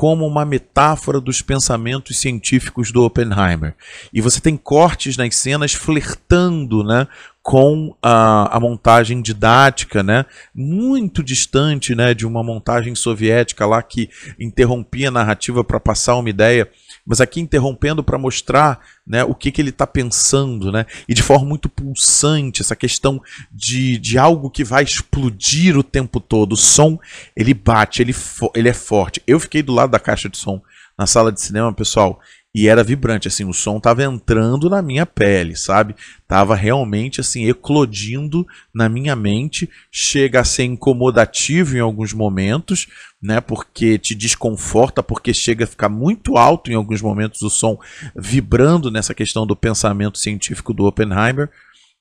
como 0.00 0.26
uma 0.26 0.46
metáfora 0.46 1.20
dos 1.20 1.42
pensamentos 1.42 2.16
científicos 2.16 2.90
do 2.90 3.02
Oppenheimer. 3.02 3.74
E 4.10 4.22
você 4.22 4.40
tem 4.40 4.56
cortes 4.56 5.14
nas 5.14 5.36
cenas 5.36 5.74
flertando 5.74 6.82
né, 6.82 7.06
com 7.42 7.94
a, 8.02 8.56
a 8.56 8.58
montagem 8.58 9.20
didática, 9.20 10.02
né, 10.02 10.24
muito 10.54 11.22
distante 11.22 11.94
né, 11.94 12.14
de 12.14 12.26
uma 12.26 12.42
montagem 12.42 12.94
soviética 12.94 13.66
lá 13.66 13.82
que 13.82 14.08
interrompia 14.38 15.08
a 15.08 15.10
narrativa 15.10 15.62
para 15.62 15.78
passar 15.78 16.16
uma 16.16 16.30
ideia 16.30 16.66
mas 17.10 17.20
aqui 17.20 17.40
interrompendo 17.40 18.04
para 18.04 18.16
mostrar 18.16 18.78
né, 19.04 19.24
o 19.24 19.34
que, 19.34 19.50
que 19.50 19.60
ele 19.60 19.70
está 19.70 19.84
pensando, 19.84 20.70
né, 20.70 20.86
e 21.08 21.12
de 21.12 21.24
forma 21.24 21.44
muito 21.44 21.68
pulsante, 21.68 22.62
essa 22.62 22.76
questão 22.76 23.20
de, 23.50 23.98
de 23.98 24.16
algo 24.16 24.48
que 24.48 24.62
vai 24.62 24.84
explodir 24.84 25.76
o 25.76 25.82
tempo 25.82 26.20
todo. 26.20 26.52
O 26.52 26.56
som, 26.56 27.00
ele 27.34 27.52
bate, 27.52 28.00
ele, 28.00 28.14
ele 28.54 28.68
é 28.68 28.72
forte. 28.72 29.20
Eu 29.26 29.40
fiquei 29.40 29.60
do 29.60 29.72
lado 29.72 29.90
da 29.90 29.98
caixa 29.98 30.28
de 30.28 30.38
som 30.38 30.62
na 30.96 31.04
sala 31.04 31.32
de 31.32 31.40
cinema, 31.40 31.72
pessoal, 31.72 32.20
e 32.52 32.66
era 32.66 32.82
vibrante, 32.82 33.28
assim, 33.28 33.44
o 33.44 33.52
som 33.52 33.78
tava 33.78 34.02
entrando 34.02 34.68
na 34.68 34.82
minha 34.82 35.06
pele, 35.06 35.54
sabe? 35.54 35.94
Tava 36.26 36.56
realmente 36.56 37.20
assim 37.20 37.48
eclodindo 37.48 38.44
na 38.74 38.88
minha 38.88 39.14
mente, 39.14 39.70
chega 39.90 40.40
a 40.40 40.44
ser 40.44 40.64
incomodativo 40.64 41.76
em 41.76 41.80
alguns 41.80 42.12
momentos, 42.12 42.88
né? 43.22 43.40
Porque 43.40 43.98
te 43.98 44.16
desconforta, 44.16 45.00
porque 45.00 45.32
chega 45.32 45.64
a 45.64 45.68
ficar 45.68 45.88
muito 45.88 46.36
alto 46.36 46.72
em 46.72 46.74
alguns 46.74 47.00
momentos 47.00 47.40
o 47.42 47.50
som 47.50 47.78
vibrando 48.16 48.90
nessa 48.90 49.14
questão 49.14 49.46
do 49.46 49.54
pensamento 49.54 50.18
científico 50.18 50.74
do 50.74 50.86
Oppenheimer, 50.86 51.48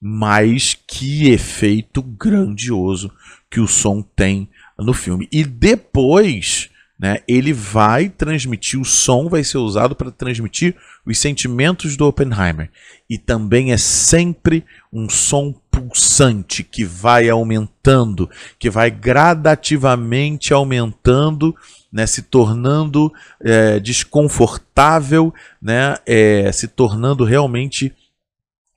mas 0.01 0.75
que 0.87 1.29
efeito 1.29 2.01
grandioso 2.01 3.11
que 3.51 3.59
o 3.59 3.67
som 3.67 4.01
tem 4.01 4.49
no 4.79 4.93
filme. 4.93 5.27
E 5.31 5.43
depois, 5.43 6.69
né, 6.99 7.19
ele 7.25 7.53
vai 7.53 8.09
transmitir, 8.09 8.77
o 8.77 8.83
som 8.83 9.29
vai 9.29 9.41
ser 9.41 9.57
usado 9.57 9.95
para 9.95 10.11
transmitir 10.11 10.75
os 11.05 11.17
sentimentos 11.17 11.95
do 11.95 12.05
Oppenheimer. 12.05 12.69
E 13.09 13.17
também 13.17 13.71
é 13.71 13.77
sempre 13.77 14.65
um 14.91 15.09
som 15.09 15.55
pulsante 15.71 16.61
que 16.61 16.83
vai 16.83 17.29
aumentando, 17.29 18.29
que 18.59 18.69
vai 18.69 18.91
gradativamente 18.91 20.53
aumentando, 20.53 21.55
né, 21.91 22.05
se 22.05 22.23
tornando 22.23 23.11
é, 23.41 23.79
desconfortável, 23.79 25.33
né, 25.61 25.95
é, 26.05 26.51
se 26.51 26.67
tornando 26.67 27.23
realmente 27.23 27.93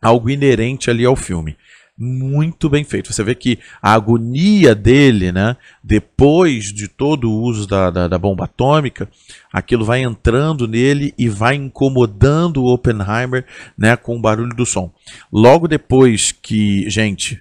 algo 0.00 0.30
inerente 0.30 0.90
ali 0.90 1.04
ao 1.04 1.16
filme 1.16 1.56
muito 2.02 2.68
bem 2.68 2.82
feito. 2.82 3.12
Você 3.12 3.22
vê 3.22 3.32
que 3.32 3.60
a 3.80 3.92
agonia 3.92 4.74
dele, 4.74 5.30
né, 5.30 5.56
depois 5.84 6.72
de 6.72 6.88
todo 6.88 7.30
o 7.30 7.40
uso 7.40 7.64
da, 7.64 7.90
da, 7.90 8.08
da, 8.08 8.18
bomba 8.18 8.44
atômica, 8.44 9.08
aquilo 9.52 9.84
vai 9.84 10.02
entrando 10.02 10.66
nele 10.66 11.14
e 11.16 11.28
vai 11.28 11.54
incomodando 11.54 12.62
o 12.62 12.72
Oppenheimer 12.72 13.46
né, 13.78 13.94
com 13.94 14.16
o 14.16 14.20
barulho 14.20 14.54
do 14.54 14.66
som. 14.66 14.92
Logo 15.32 15.68
depois 15.68 16.32
que, 16.32 16.90
gente, 16.90 17.40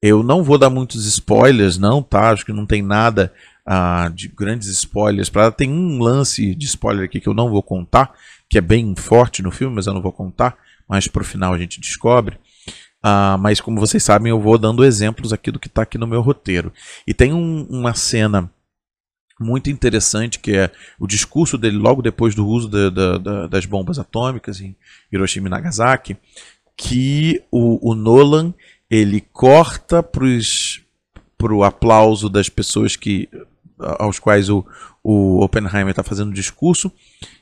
eu 0.00 0.22
não 0.22 0.44
vou 0.44 0.56
dar 0.56 0.70
muitos 0.70 1.04
spoilers, 1.04 1.76
não, 1.76 2.00
tá? 2.00 2.30
Acho 2.30 2.46
que 2.46 2.52
não 2.52 2.64
tem 2.64 2.82
nada 2.82 3.32
uh, 3.66 4.08
de 4.10 4.28
grandes 4.28 4.68
spoilers. 4.68 5.28
Pra... 5.28 5.50
Tem 5.50 5.68
um 5.68 5.98
lance 5.98 6.54
de 6.54 6.66
spoiler 6.66 7.06
aqui 7.06 7.18
que 7.18 7.28
eu 7.28 7.34
não 7.34 7.50
vou 7.50 7.62
contar, 7.62 8.12
que 8.48 8.56
é 8.56 8.60
bem 8.60 8.94
forte 8.94 9.42
no 9.42 9.50
filme, 9.50 9.74
mas 9.74 9.88
eu 9.88 9.94
não 9.94 10.02
vou 10.02 10.12
contar. 10.12 10.56
Mas 10.88 11.08
pro 11.08 11.24
final 11.24 11.52
a 11.52 11.58
gente 11.58 11.80
descobre. 11.80 12.38
Uh, 13.06 13.38
mas 13.38 13.60
como 13.60 13.78
vocês 13.78 14.02
sabem, 14.02 14.30
eu 14.30 14.40
vou 14.40 14.58
dando 14.58 14.84
exemplos 14.84 15.32
aqui 15.32 15.52
do 15.52 15.60
que 15.60 15.68
está 15.68 15.82
aqui 15.82 15.96
no 15.96 16.08
meu 16.08 16.20
roteiro. 16.20 16.72
E 17.06 17.14
tem 17.14 17.32
um, 17.32 17.64
uma 17.70 17.94
cena 17.94 18.50
muito 19.38 19.70
interessante 19.70 20.40
que 20.40 20.56
é 20.56 20.72
o 20.98 21.06
discurso 21.06 21.56
dele 21.56 21.76
logo 21.76 22.02
depois 22.02 22.34
do 22.34 22.44
uso 22.44 22.68
da, 22.68 22.90
da, 22.90 23.18
da, 23.18 23.46
das 23.46 23.64
bombas 23.64 24.00
atômicas 24.00 24.60
em 24.60 24.74
Hiroshima 25.12 25.46
e 25.46 25.50
Nagasaki, 25.50 26.16
que 26.76 27.44
o, 27.48 27.92
o 27.92 27.94
Nolan 27.94 28.52
ele 28.90 29.20
corta 29.20 30.02
para 30.02 31.54
o 31.54 31.62
aplauso 31.62 32.28
das 32.28 32.48
pessoas 32.48 32.96
que 32.96 33.28
aos 33.78 34.18
quais 34.18 34.48
o, 34.48 34.64
o 35.02 35.44
Oppenheimer 35.44 35.90
está 35.90 36.02
fazendo 36.02 36.32
discurso 36.32 36.90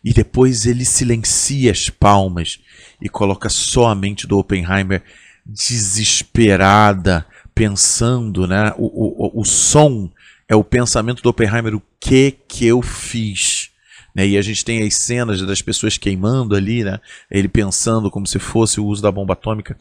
e 0.05 0.13
depois 0.13 0.67
ele 0.67 0.85
silencia 0.85 1.71
as 1.71 1.89
palmas 1.89 2.61
e 3.01 3.09
coloca 3.09 3.49
só 3.49 3.89
a 3.89 3.95
mente 3.95 4.27
do 4.27 4.37
Oppenheimer 4.37 5.03
desesperada, 5.45 7.27
pensando, 7.55 8.47
né? 8.47 8.73
O, 8.77 9.39
o, 9.39 9.41
o 9.41 9.45
som 9.45 10.11
é 10.49 10.55
o 10.57 10.65
pensamento 10.65 11.23
do 11.23 11.29
Oppenheimer, 11.29 11.75
o 11.75 11.83
que 12.01 12.33
que 12.49 12.67
eu 12.67 12.83
fiz? 12.83 13.71
Né? 14.15 14.29
E 14.29 14.39
a 14.39 14.43
gente 14.43 14.65
tem 14.65 14.87
as 14.87 14.95
cenas 14.95 15.41
das 15.43 15.61
pessoas 15.61 15.99
queimando 15.99 16.55
ali, 16.55 16.85
né? 16.85 17.01
Ele 17.31 17.49
pensando 17.49 18.11
como 18.11 18.27
se 18.27 18.39
fosse 18.39 18.81
o 18.81 18.87
uso 18.87 19.03
da 19.03 19.11
bomba 19.11 19.33
atômica, 19.33 19.77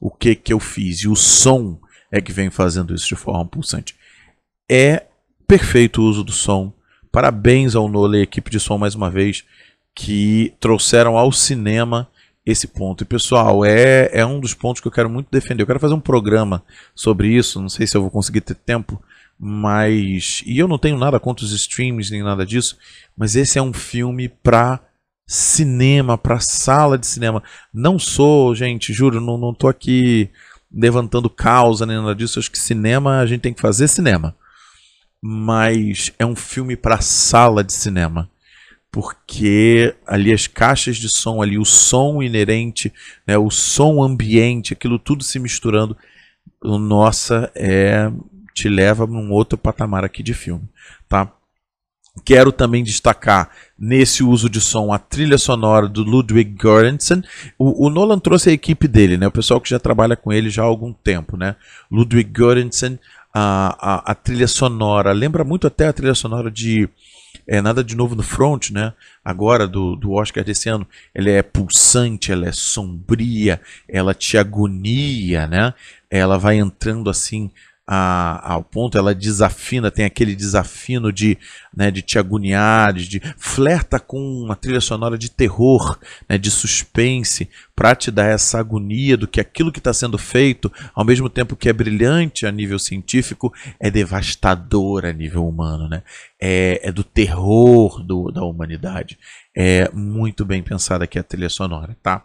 o 0.00 0.10
que 0.10 0.34
que 0.34 0.52
eu 0.52 0.60
fiz? 0.60 1.00
E 1.00 1.08
o 1.08 1.16
som 1.16 1.78
é 2.10 2.20
que 2.20 2.32
vem 2.32 2.50
fazendo 2.50 2.94
isso 2.94 3.08
de 3.08 3.16
forma 3.16 3.44
pulsante. 3.44 3.94
É 4.70 5.04
perfeito 5.46 6.00
o 6.00 6.04
uso 6.04 6.24
do 6.24 6.32
som. 6.32 6.72
Parabéns 7.12 7.74
ao 7.74 7.88
Nolan 7.88 8.18
e 8.18 8.22
equipe 8.22 8.50
de 8.50 8.58
som 8.58 8.78
mais 8.78 8.94
uma 8.94 9.10
vez 9.10 9.44
que 9.94 10.54
trouxeram 10.58 11.16
ao 11.16 11.30
cinema 11.30 12.08
esse 12.44 12.66
ponto. 12.66 13.02
E 13.02 13.06
pessoal, 13.06 13.64
é, 13.64 14.10
é 14.12 14.24
um 14.24 14.38
dos 14.38 14.54
pontos 14.54 14.80
que 14.80 14.88
eu 14.88 14.92
quero 14.92 15.08
muito 15.08 15.28
defender. 15.30 15.62
Eu 15.62 15.66
quero 15.66 15.80
fazer 15.80 15.94
um 15.94 16.00
programa 16.00 16.62
sobre 16.94 17.28
isso. 17.28 17.60
Não 17.60 17.68
sei 17.68 17.86
se 17.86 17.96
eu 17.96 18.02
vou 18.02 18.10
conseguir 18.10 18.42
ter 18.42 18.54
tempo, 18.54 19.02
mas. 19.38 20.42
E 20.46 20.58
eu 20.58 20.68
não 20.68 20.78
tenho 20.78 20.98
nada 20.98 21.18
contra 21.18 21.44
os 21.44 21.52
streams 21.52 22.10
nem 22.10 22.22
nada 22.22 22.44
disso, 22.44 22.76
mas 23.16 23.36
esse 23.36 23.58
é 23.58 23.62
um 23.62 23.72
filme 23.72 24.28
para 24.28 24.80
cinema, 25.26 26.18
para 26.18 26.38
sala 26.40 26.98
de 26.98 27.06
cinema. 27.06 27.42
Não 27.72 27.98
sou, 27.98 28.54
gente, 28.54 28.92
juro, 28.92 29.20
não, 29.20 29.38
não 29.38 29.54
tô 29.54 29.68
aqui 29.68 30.30
levantando 30.72 31.30
causa 31.30 31.86
nem 31.86 31.96
nada 31.96 32.14
disso. 32.14 32.38
acho 32.38 32.50
que 32.50 32.58
cinema 32.58 33.20
a 33.20 33.26
gente 33.26 33.40
tem 33.40 33.54
que 33.54 33.60
fazer 33.60 33.88
cinema. 33.88 34.36
Mas 35.22 36.12
é 36.18 36.26
um 36.26 36.36
filme 36.36 36.76
para 36.76 37.00
sala 37.00 37.64
de 37.64 37.72
cinema 37.72 38.28
porque 38.94 39.92
ali 40.06 40.32
as 40.32 40.46
caixas 40.46 40.98
de 40.98 41.08
som, 41.08 41.42
ali 41.42 41.58
o 41.58 41.64
som 41.64 42.22
inerente, 42.22 42.92
né, 43.26 43.36
o 43.36 43.50
som 43.50 44.00
ambiente, 44.00 44.72
aquilo 44.72 45.00
tudo 45.00 45.24
se 45.24 45.40
misturando, 45.40 45.96
nossa, 46.62 47.50
é 47.56 48.08
te 48.54 48.68
leva 48.68 49.04
num 49.04 49.32
outro 49.32 49.58
patamar 49.58 50.04
aqui 50.04 50.22
de 50.22 50.32
filme, 50.32 50.62
tá? 51.08 51.28
Quero 52.24 52.52
também 52.52 52.84
destacar 52.84 53.50
nesse 53.76 54.22
uso 54.22 54.48
de 54.48 54.60
som 54.60 54.92
a 54.92 54.98
trilha 55.00 55.38
sonora 55.38 55.88
do 55.88 56.04
Ludwig 56.04 56.54
Göransson. 56.56 57.20
O, 57.58 57.88
o, 57.88 57.90
Nolan 57.90 58.20
trouxe 58.20 58.50
a 58.50 58.52
equipe 58.52 58.86
dele, 58.86 59.16
né? 59.16 59.26
O 59.26 59.32
pessoal 59.32 59.60
que 59.60 59.68
já 59.68 59.80
trabalha 59.80 60.14
com 60.14 60.32
ele 60.32 60.48
já 60.48 60.62
há 60.62 60.66
algum 60.66 60.92
tempo, 60.92 61.36
né? 61.36 61.56
Ludwig 61.90 62.30
Göransson, 62.30 62.96
a, 63.34 63.76
a, 63.80 64.12
a 64.12 64.14
trilha 64.14 64.46
sonora 64.46 65.10
lembra 65.10 65.42
muito 65.42 65.66
até 65.66 65.88
a 65.88 65.92
trilha 65.92 66.14
sonora 66.14 66.48
de 66.48 66.88
é 67.46 67.60
nada 67.60 67.82
de 67.82 67.96
novo 67.96 68.14
no 68.14 68.22
front, 68.22 68.70
né? 68.70 68.92
Agora 69.24 69.66
do, 69.66 69.96
do 69.96 70.12
Oscar 70.12 70.44
desse 70.44 70.68
ano, 70.68 70.86
ela 71.14 71.30
é 71.30 71.42
pulsante, 71.42 72.32
ela 72.32 72.48
é 72.48 72.52
sombria, 72.52 73.60
ela 73.88 74.14
te 74.14 74.38
agonia, 74.38 75.46
né? 75.46 75.74
Ela 76.10 76.38
vai 76.38 76.56
entrando 76.56 77.10
assim 77.10 77.50
a, 77.86 78.52
ao 78.54 78.62
ponto, 78.62 78.96
ela 78.96 79.14
desafina, 79.14 79.90
tem 79.90 80.04
aquele 80.04 80.34
desafino 80.34 81.12
de, 81.12 81.36
né, 81.76 81.90
de 81.90 82.00
te 82.00 82.18
agoniar, 82.18 82.92
de, 82.92 83.08
de 83.08 83.22
flerta 83.36 84.00
com 84.00 84.18
uma 84.18 84.56
trilha 84.56 84.80
sonora 84.80 85.18
de 85.18 85.30
terror, 85.30 85.98
né, 86.28 86.38
de 86.38 86.50
suspense, 86.50 87.48
para 87.76 87.94
te 87.94 88.10
dar 88.10 88.26
essa 88.26 88.58
agonia 88.58 89.16
do 89.16 89.28
que 89.28 89.40
aquilo 89.40 89.70
que 89.70 89.78
está 89.78 89.92
sendo 89.92 90.16
feito, 90.16 90.72
ao 90.94 91.04
mesmo 91.04 91.28
tempo 91.28 91.56
que 91.56 91.68
é 91.68 91.72
brilhante 91.72 92.46
a 92.46 92.52
nível 92.52 92.78
científico, 92.78 93.52
é 93.78 93.90
devastador 93.90 95.04
a 95.04 95.12
nível 95.12 95.46
humano, 95.46 95.88
né? 95.88 96.02
é, 96.46 96.78
é 96.82 96.92
do 96.92 97.02
terror 97.02 98.04
do, 98.04 98.30
da 98.30 98.44
humanidade. 98.44 99.18
É 99.56 99.88
muito 99.94 100.44
bem 100.44 100.62
pensada 100.62 101.04
aqui 101.04 101.18
a 101.18 101.22
trilha 101.22 101.48
sonora, 101.48 101.96
tá? 102.02 102.22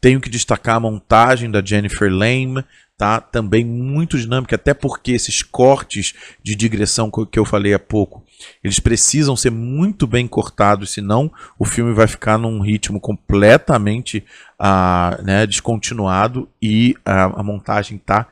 Tenho 0.00 0.18
que 0.18 0.30
destacar 0.30 0.76
a 0.76 0.80
montagem 0.80 1.50
da 1.50 1.62
Jennifer 1.62 2.10
Lame, 2.10 2.64
tá? 3.00 3.18
Também 3.18 3.64
muito 3.64 4.18
dinâmica, 4.18 4.56
até 4.56 4.74
porque 4.74 5.12
esses 5.12 5.42
cortes 5.42 6.12
de 6.42 6.54
digressão 6.54 7.10
que 7.10 7.38
eu 7.38 7.46
falei 7.46 7.72
há 7.72 7.78
pouco, 7.78 8.22
eles 8.62 8.78
precisam 8.78 9.34
ser 9.34 9.48
muito 9.48 10.06
bem 10.06 10.28
cortados, 10.28 10.90
senão 10.90 11.32
o 11.58 11.64
filme 11.64 11.94
vai 11.94 12.06
ficar 12.06 12.36
num 12.36 12.60
ritmo 12.60 13.00
completamente 13.00 14.22
uh, 14.60 15.22
né, 15.24 15.46
descontinuado 15.46 16.46
e 16.60 16.94
a, 17.02 17.40
a 17.40 17.42
montagem 17.42 17.96
tá 17.96 18.28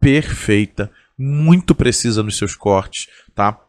perfeita, 0.00 0.90
muito 1.18 1.74
precisa 1.74 2.22
nos 2.22 2.38
seus 2.38 2.56
cortes, 2.56 3.06
tá? 3.34 3.60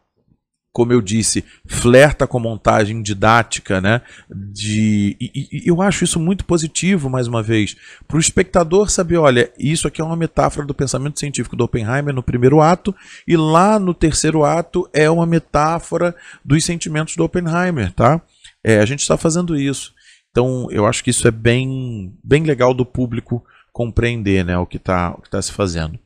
Como 0.72 0.92
eu 0.92 1.02
disse, 1.02 1.44
flerta 1.66 2.26
com 2.26 2.40
montagem 2.40 3.02
didática, 3.02 3.80
né? 3.80 4.00
De, 4.30 5.16
e, 5.20 5.48
e 5.52 5.68
eu 5.68 5.82
acho 5.82 6.02
isso 6.02 6.18
muito 6.18 6.46
positivo, 6.46 7.10
mais 7.10 7.26
uma 7.26 7.42
vez, 7.42 7.76
para 8.08 8.16
o 8.16 8.20
espectador 8.20 8.90
saber, 8.90 9.18
olha, 9.18 9.52
isso 9.58 9.86
aqui 9.86 10.00
é 10.00 10.04
uma 10.04 10.16
metáfora 10.16 10.66
do 10.66 10.74
pensamento 10.74 11.20
científico 11.20 11.54
do 11.54 11.64
Oppenheimer 11.64 12.14
no 12.14 12.22
primeiro 12.22 12.62
ato, 12.62 12.94
e 13.28 13.36
lá 13.36 13.78
no 13.78 13.92
terceiro 13.92 14.44
ato 14.44 14.88
é 14.94 15.10
uma 15.10 15.26
metáfora 15.26 16.14
dos 16.42 16.64
sentimentos 16.64 17.16
do 17.16 17.24
Oppenheimer, 17.24 17.92
tá? 17.92 18.20
É, 18.64 18.78
a 18.78 18.86
gente 18.86 19.00
está 19.00 19.18
fazendo 19.18 19.56
isso. 19.56 19.92
Então, 20.30 20.68
eu 20.70 20.86
acho 20.86 21.04
que 21.04 21.10
isso 21.10 21.28
é 21.28 21.30
bem, 21.30 22.14
bem 22.24 22.44
legal 22.44 22.72
do 22.72 22.86
público 22.86 23.44
compreender, 23.72 24.44
né, 24.44 24.56
o 24.56 24.66
que 24.66 24.78
está 24.78 25.16
tá 25.30 25.40
se 25.42 25.52
fazendo. 25.52 25.98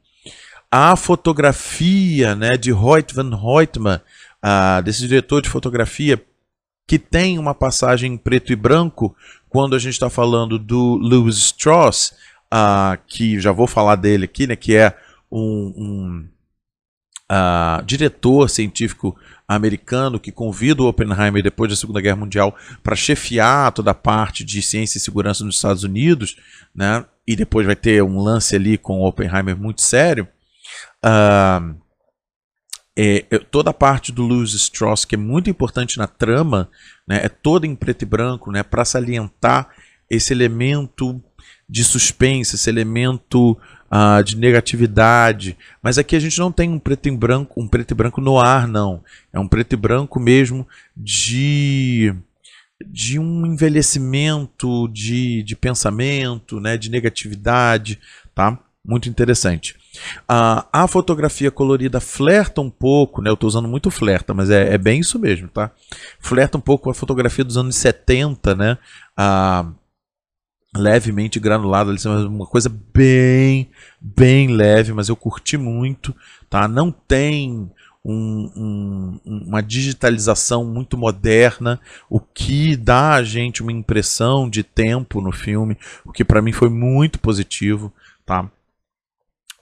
A 0.71 0.97
fotografia, 0.97 2.35
né, 2.35 2.57
de 2.57 2.73
Hoyt 2.73 3.15
van 3.15 3.31
Hoytman, 3.37 4.01
desse 4.85 5.01
diretor 5.07 5.43
de 5.43 5.49
fotografia 5.49 6.23
que 6.87 6.99
tem 6.99 7.39
uma 7.39 7.55
passagem 7.55 8.13
em 8.13 8.17
preto 8.17 8.53
e 8.53 8.57
branco 8.57 9.15
quando 9.49 9.75
a 9.75 9.79
gente 9.79 9.95
está 9.95 10.09
falando 10.09 10.59
do 10.59 10.97
Lewis 10.97 11.37
Strauss, 11.37 12.15
que 13.09 13.41
já 13.41 13.51
vou 13.51 13.67
falar 13.67 13.97
dele 13.97 14.25
aqui, 14.27 14.47
né, 14.47 14.55
que 14.55 14.77
é 14.77 14.97
um, 15.31 15.73
um 15.77 16.29
diretor 17.85 18.49
científico 18.49 19.17
americano 19.49 20.19
que 20.19 20.33
convida 20.33 20.83
o 20.83 20.89
Oppenheimer 20.89 21.43
depois 21.43 21.71
da 21.71 21.77
Segunda 21.77 22.01
Guerra 22.01 22.17
Mundial 22.17 22.57
para 22.83 22.97
chefiar 22.97 23.73
toda 23.73 23.91
a 23.93 23.95
parte 23.95 24.45
de 24.45 24.61
ciência 24.63 24.99
e 24.99 25.01
segurança 25.01 25.45
nos 25.45 25.57
Estados 25.57 25.85
Unidos, 25.85 26.37
né? 26.75 27.05
E 27.27 27.35
depois 27.35 27.67
vai 27.67 27.77
ter 27.77 28.03
um 28.03 28.21
lance 28.21 28.55
ali 28.55 28.79
com 28.79 29.01
o 29.01 29.07
Oppenheimer 29.07 29.57
muito 29.57 29.83
sério. 29.83 30.29
Uh, 31.05 31.77
é, 32.97 33.21
toda 33.51 33.71
a 33.71 33.75
parte 33.75 34.11
do 34.11 34.23
Louis 34.23 34.55
Strauss, 34.55 35.05
que 35.05 35.15
é 35.15 35.19
muito 35.19 35.51
importante 35.51 35.99
na 35.99 36.07
trama, 36.07 36.71
né, 37.07 37.21
é 37.23 37.29
toda 37.29 37.67
em 37.67 37.75
preto 37.75 38.03
e 38.03 38.07
branco, 38.07 38.51
né, 38.51 38.63
para 38.63 38.85
salientar 38.85 39.69
esse 40.09 40.33
elemento 40.33 41.23
de 41.69 41.85
suspense, 41.85 42.55
esse 42.55 42.71
elemento 42.71 43.59
uh, 43.91 44.23
de 44.25 44.37
negatividade. 44.37 45.57
Mas 45.83 45.99
aqui 45.99 46.17
a 46.17 46.21
gente 46.21 46.39
não 46.39 46.51
tem 46.51 46.71
um 46.71 46.79
preto 46.79 47.09
e 47.09 47.11
branco, 47.11 47.61
um 47.61 47.69
preto 47.69 47.91
e 47.91 47.95
branco 47.95 48.21
no 48.21 48.39
ar, 48.39 48.69
não. 48.69 49.03
É 49.33 49.39
um 49.39 49.49
preto 49.49 49.73
e 49.73 49.77
branco 49.77 50.19
mesmo 50.21 50.67
de 50.97 52.15
de 52.85 53.19
um 53.19 53.47
envelhecimento 53.47 54.87
de, 54.89 55.43
de 55.43 55.57
pensamento, 55.57 56.61
né, 56.61 56.77
de 56.77 56.91
negatividade, 56.91 57.99
tá? 58.35 58.59
Muito 58.85 59.09
interessante. 59.09 59.75
Uh, 60.23 60.65
a 60.73 60.87
fotografia 60.89 61.51
colorida 61.51 62.01
flerta 62.01 62.61
um 62.61 62.71
pouco, 62.71 63.23
né? 63.23 63.31
Eu 63.31 63.35
estou 63.35 63.49
usando 63.49 63.69
muito 63.69 63.91
flerta, 63.91 64.35
mas 64.35 64.51
é, 64.51 64.75
é, 64.75 64.79
bem 64.79 65.01
isso 65.01 65.19
mesmo, 65.19 65.49
tá? 65.49 65.71
Flerta 66.19 66.59
um 66.59 66.61
pouco 66.61 66.91
a 66.91 66.95
fotografia 66.95 67.45
dos 67.45 67.57
anos 67.57 67.77
70, 67.77 68.55
né? 68.55 68.79
Uh, 69.19 69.75
levemente 70.77 71.41
granulada, 71.41 71.95
uma 72.29 72.47
coisa 72.47 72.69
bem, 72.93 73.71
bem 74.01 74.49
leve, 74.49 74.93
mas 74.93 75.09
eu 75.09 75.17
curti 75.17 75.57
muito, 75.57 76.15
tá? 76.51 76.69
Não 76.69 76.91
tem 76.91 77.71
um, 78.05 78.53
um, 78.57 79.21
uma 79.25 79.61
digitalização 79.61 80.65
muito 80.65 80.97
moderna, 80.97 81.81
o 82.09 82.21
que 82.21 82.77
dá 82.77 83.15
a 83.15 83.23
gente 83.25 83.63
uma 83.63 83.73
impressão 83.73 84.49
de 84.49 84.63
tempo 84.63 85.21
no 85.21 85.33
filme, 85.33 85.77
o 86.05 86.13
que 86.13 86.25
para 86.25 86.41
mim 86.41 86.53
foi 86.53 86.69
muito 86.69 87.19
positivo, 87.19 87.93
tá? 88.25 88.49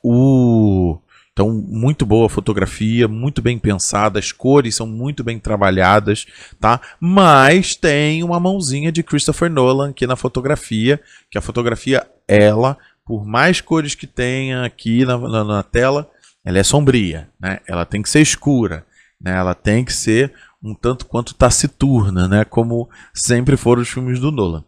O 0.07 0.99
então, 1.35 1.53
muito 1.53 2.07
boa 2.07 2.29
fotografia, 2.29 3.09
muito 3.09 3.43
bem 3.43 3.59
pensada, 3.59 4.21
as 4.21 4.31
cores 4.31 4.77
são 4.77 4.87
muito 4.87 5.25
bem 5.25 5.37
trabalhadas, 5.37 6.27
tá? 6.61 6.81
Mas 7.01 7.75
tem 7.75 8.23
uma 8.23 8.38
mãozinha 8.38 8.93
de 8.93 9.03
Christopher 9.03 9.51
Nolan 9.51 9.90
aqui 9.90 10.07
na 10.07 10.14
fotografia, 10.14 11.01
que 11.29 11.37
a 11.37 11.40
fotografia, 11.40 12.07
ela, 12.29 12.79
por 13.05 13.27
mais 13.27 13.61
cores 13.61 13.97
que 13.97 14.07
tenha 14.07 14.64
aqui 14.64 15.05
na, 15.05 15.19
na, 15.19 15.43
na 15.43 15.62
tela, 15.64 16.09
ela 16.45 16.59
é 16.59 16.62
sombria, 16.62 17.29
né? 17.40 17.59
Ela 17.67 17.85
tem 17.85 18.01
que 18.01 18.09
ser 18.09 18.21
escura, 18.21 18.87
né? 19.21 19.37
Ela 19.37 19.57
tem 19.57 19.85
que 19.85 19.93
ser 19.93 20.33
um 20.62 20.73
tanto 20.73 21.05
quanto 21.05 21.35
taciturna, 21.35 22.29
né? 22.29 22.45
Como 22.45 22.88
sempre 23.12 23.57
foram 23.57 23.83
os 23.83 23.88
filmes 23.88 24.21
do 24.21 24.31
Nolan. 24.31 24.62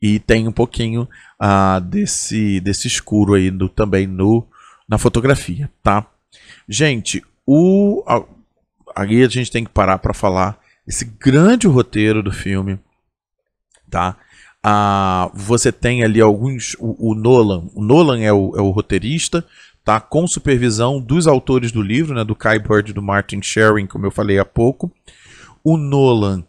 E 0.00 0.18
tem 0.18 0.46
um 0.46 0.52
pouquinho 0.52 1.08
uh, 1.40 1.80
desse, 1.80 2.60
desse 2.60 2.86
escuro 2.86 3.32
aí 3.32 3.50
do, 3.50 3.66
também 3.66 4.06
no 4.06 4.46
na 4.92 4.98
fotografia, 4.98 5.70
tá? 5.82 6.06
Gente, 6.68 7.24
o 7.46 8.04
aí 8.94 9.24
a 9.24 9.28
gente 9.28 9.50
tem 9.50 9.64
que 9.64 9.70
parar 9.70 9.96
para 9.96 10.12
falar 10.12 10.60
esse 10.86 11.06
grande 11.18 11.66
roteiro 11.66 12.22
do 12.22 12.30
filme, 12.30 12.78
tá? 13.88 14.18
Ah, 14.62 15.30
você 15.32 15.72
tem 15.72 16.04
ali 16.04 16.20
alguns 16.20 16.76
o, 16.78 17.12
o 17.12 17.14
Nolan, 17.14 17.70
o 17.74 17.82
Nolan 17.82 18.20
é 18.20 18.30
o, 18.30 18.54
é 18.54 18.60
o, 18.60 18.68
roteirista, 18.68 19.42
tá? 19.82 19.98
Com 19.98 20.26
supervisão 20.26 21.00
dos 21.00 21.26
autores 21.26 21.72
do 21.72 21.80
livro, 21.80 22.14
né? 22.14 22.22
Do 22.22 22.36
Kai 22.36 22.58
Bird 22.58 22.90
e 22.90 22.94
do 22.94 23.00
Martin 23.00 23.40
Sherwin, 23.40 23.86
como 23.86 24.04
eu 24.04 24.10
falei 24.10 24.38
há 24.38 24.44
pouco. 24.44 24.92
O 25.64 25.78
Nolan 25.78 26.44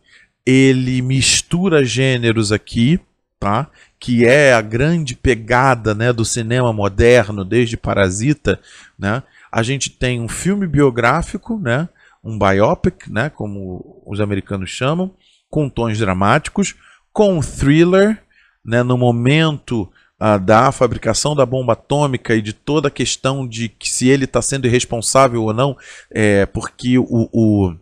ele 0.45 1.01
mistura 1.01 1.85
gêneros 1.85 2.51
aqui, 2.51 2.99
tá? 3.43 3.69
que 3.99 4.25
é 4.25 4.53
a 4.53 4.59
grande 4.59 5.15
pegada 5.15 5.95
né, 5.95 6.11
do 6.11 6.25
cinema 6.25 6.73
moderno 6.73 7.45
desde 7.45 7.77
Parasita, 7.77 8.59
né, 8.99 9.23
a 9.49 9.63
gente 9.63 9.89
tem 9.89 10.19
um 10.19 10.27
filme 10.27 10.67
biográfico, 10.67 11.57
né, 11.57 11.87
um 12.21 12.37
biopic, 12.37 13.07
né, 13.07 13.29
como 13.29 14.03
os 14.05 14.19
americanos 14.19 14.69
chamam, 14.69 15.13
com 15.49 15.69
tons 15.69 15.97
dramáticos, 15.97 16.75
com 17.13 17.37
um 17.37 17.39
thriller, 17.39 18.21
né, 18.65 18.83
no 18.83 18.97
momento 18.97 19.89
uh, 20.19 20.37
da 20.37 20.69
fabricação 20.73 21.33
da 21.33 21.45
bomba 21.45 21.71
atômica 21.71 22.35
e 22.35 22.41
de 22.41 22.51
toda 22.51 22.89
a 22.89 22.91
questão 22.91 23.47
de 23.47 23.69
que 23.69 23.89
se 23.89 24.09
ele 24.09 24.25
está 24.25 24.41
sendo 24.41 24.67
irresponsável 24.67 25.43
ou 25.43 25.53
não, 25.53 25.77
é, 26.11 26.45
porque 26.45 26.97
o, 26.97 27.29
o 27.31 27.73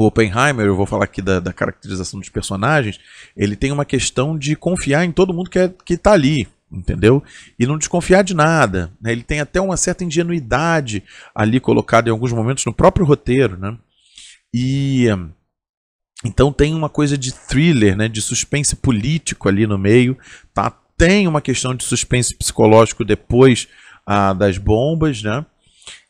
o 0.00 0.06
Oppenheimer, 0.06 0.66
eu 0.66 0.76
vou 0.76 0.86
falar 0.86 1.04
aqui 1.04 1.20
da, 1.20 1.40
da, 1.40 1.52
caracterização 1.52 2.18
dos 2.18 2.28
personagens, 2.28 2.98
ele 3.36 3.54
tem 3.54 3.70
uma 3.70 3.84
questão 3.84 4.36
de 4.36 4.56
confiar 4.56 5.04
em 5.04 5.12
todo 5.12 5.34
mundo 5.34 5.50
que, 5.50 5.58
é, 5.58 5.72
que 5.84 5.96
tá 5.96 6.12
ali, 6.12 6.48
entendeu? 6.72 7.22
E 7.58 7.66
não 7.66 7.76
desconfiar 7.76 8.22
de 8.22 8.34
nada. 8.34 8.90
Né? 9.00 9.12
Ele 9.12 9.22
tem 9.22 9.40
até 9.40 9.60
uma 9.60 9.76
certa 9.76 10.02
ingenuidade 10.02 11.02
ali 11.34 11.60
colocada 11.60 12.08
em 12.08 12.12
alguns 12.12 12.32
momentos 12.32 12.64
no 12.64 12.72
próprio 12.72 13.04
roteiro, 13.04 13.58
né? 13.58 13.76
E 14.54 15.06
então 16.24 16.52
tem 16.52 16.74
uma 16.74 16.88
coisa 16.88 17.16
de 17.16 17.32
thriller, 17.32 17.96
né? 17.96 18.08
De 18.08 18.22
suspense 18.22 18.74
político 18.76 19.48
ali 19.48 19.66
no 19.66 19.78
meio, 19.78 20.16
tá? 20.54 20.72
Tem 20.96 21.28
uma 21.28 21.40
questão 21.40 21.74
de 21.74 21.84
suspense 21.84 22.34
psicológico 22.36 23.04
depois 23.04 23.68
ah, 24.06 24.32
das 24.32 24.58
bombas, 24.58 25.22
né? 25.22 25.44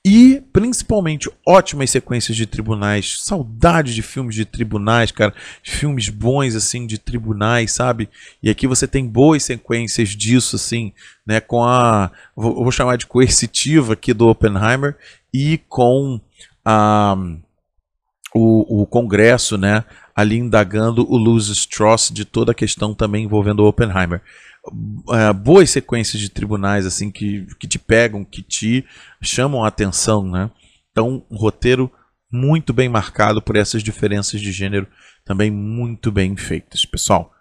E, 0.02 0.42
principalmente, 0.50 1.30
ótimas 1.46 1.90
sequências 1.90 2.34
de 2.34 2.46
tribunais. 2.46 3.18
Saudade 3.20 3.94
de 3.94 4.00
filmes 4.00 4.34
de 4.34 4.46
tribunais, 4.46 5.12
cara. 5.12 5.34
Filmes 5.62 6.08
bons, 6.08 6.54
assim, 6.54 6.86
de 6.86 6.96
tribunais, 6.96 7.72
sabe? 7.72 8.08
E 8.42 8.48
aqui 8.48 8.66
você 8.66 8.88
tem 8.88 9.06
boas 9.06 9.42
sequências 9.42 10.10
disso, 10.10 10.56
assim, 10.56 10.92
né? 11.26 11.38
Com 11.38 11.62
a. 11.62 12.10
Vou, 12.34 12.72
chamar 12.72 12.96
de 12.96 13.06
coercitiva 13.06 13.92
aqui 13.92 14.14
do 14.14 14.28
Oppenheimer 14.28 14.96
e 15.34 15.58
com 15.68 16.18
a. 16.64 17.14
O, 18.34 18.82
o 18.82 18.86
Congresso, 18.86 19.58
né? 19.58 19.84
Ali 20.16 20.38
indagando 20.38 21.04
o 21.12 21.16
Luz 21.18 21.48
Strauss 21.48 22.10
de 22.10 22.24
toda 22.24 22.52
a 22.52 22.54
questão 22.54 22.94
também 22.94 23.24
envolvendo 23.24 23.60
o 23.60 23.68
Oppenheimer 23.68 24.22
uh, 24.66 25.35
boas 25.35 25.70
sequências 25.70 26.20
de 26.20 26.29
tribunais 26.29 26.87
assim 26.87 27.11
que, 27.11 27.46
que 27.59 27.66
te 27.66 27.79
pegam, 27.79 28.25
que 28.25 28.42
te 28.42 28.85
chamam 29.23 29.64
a 29.64 29.68
atenção, 29.68 30.29
né? 30.29 30.51
Então, 30.90 31.25
um 31.31 31.37
roteiro 31.37 31.90
muito 32.31 32.73
bem 32.73 32.88
marcado 32.88 33.42
por 33.42 33.57
essas 33.57 33.83
diferenças 33.83 34.40
de 34.40 34.53
gênero, 34.53 34.87
também 35.25 35.51
muito 35.51 36.12
bem 36.12 36.37
feitas, 36.37 36.85
pessoal. 36.85 37.33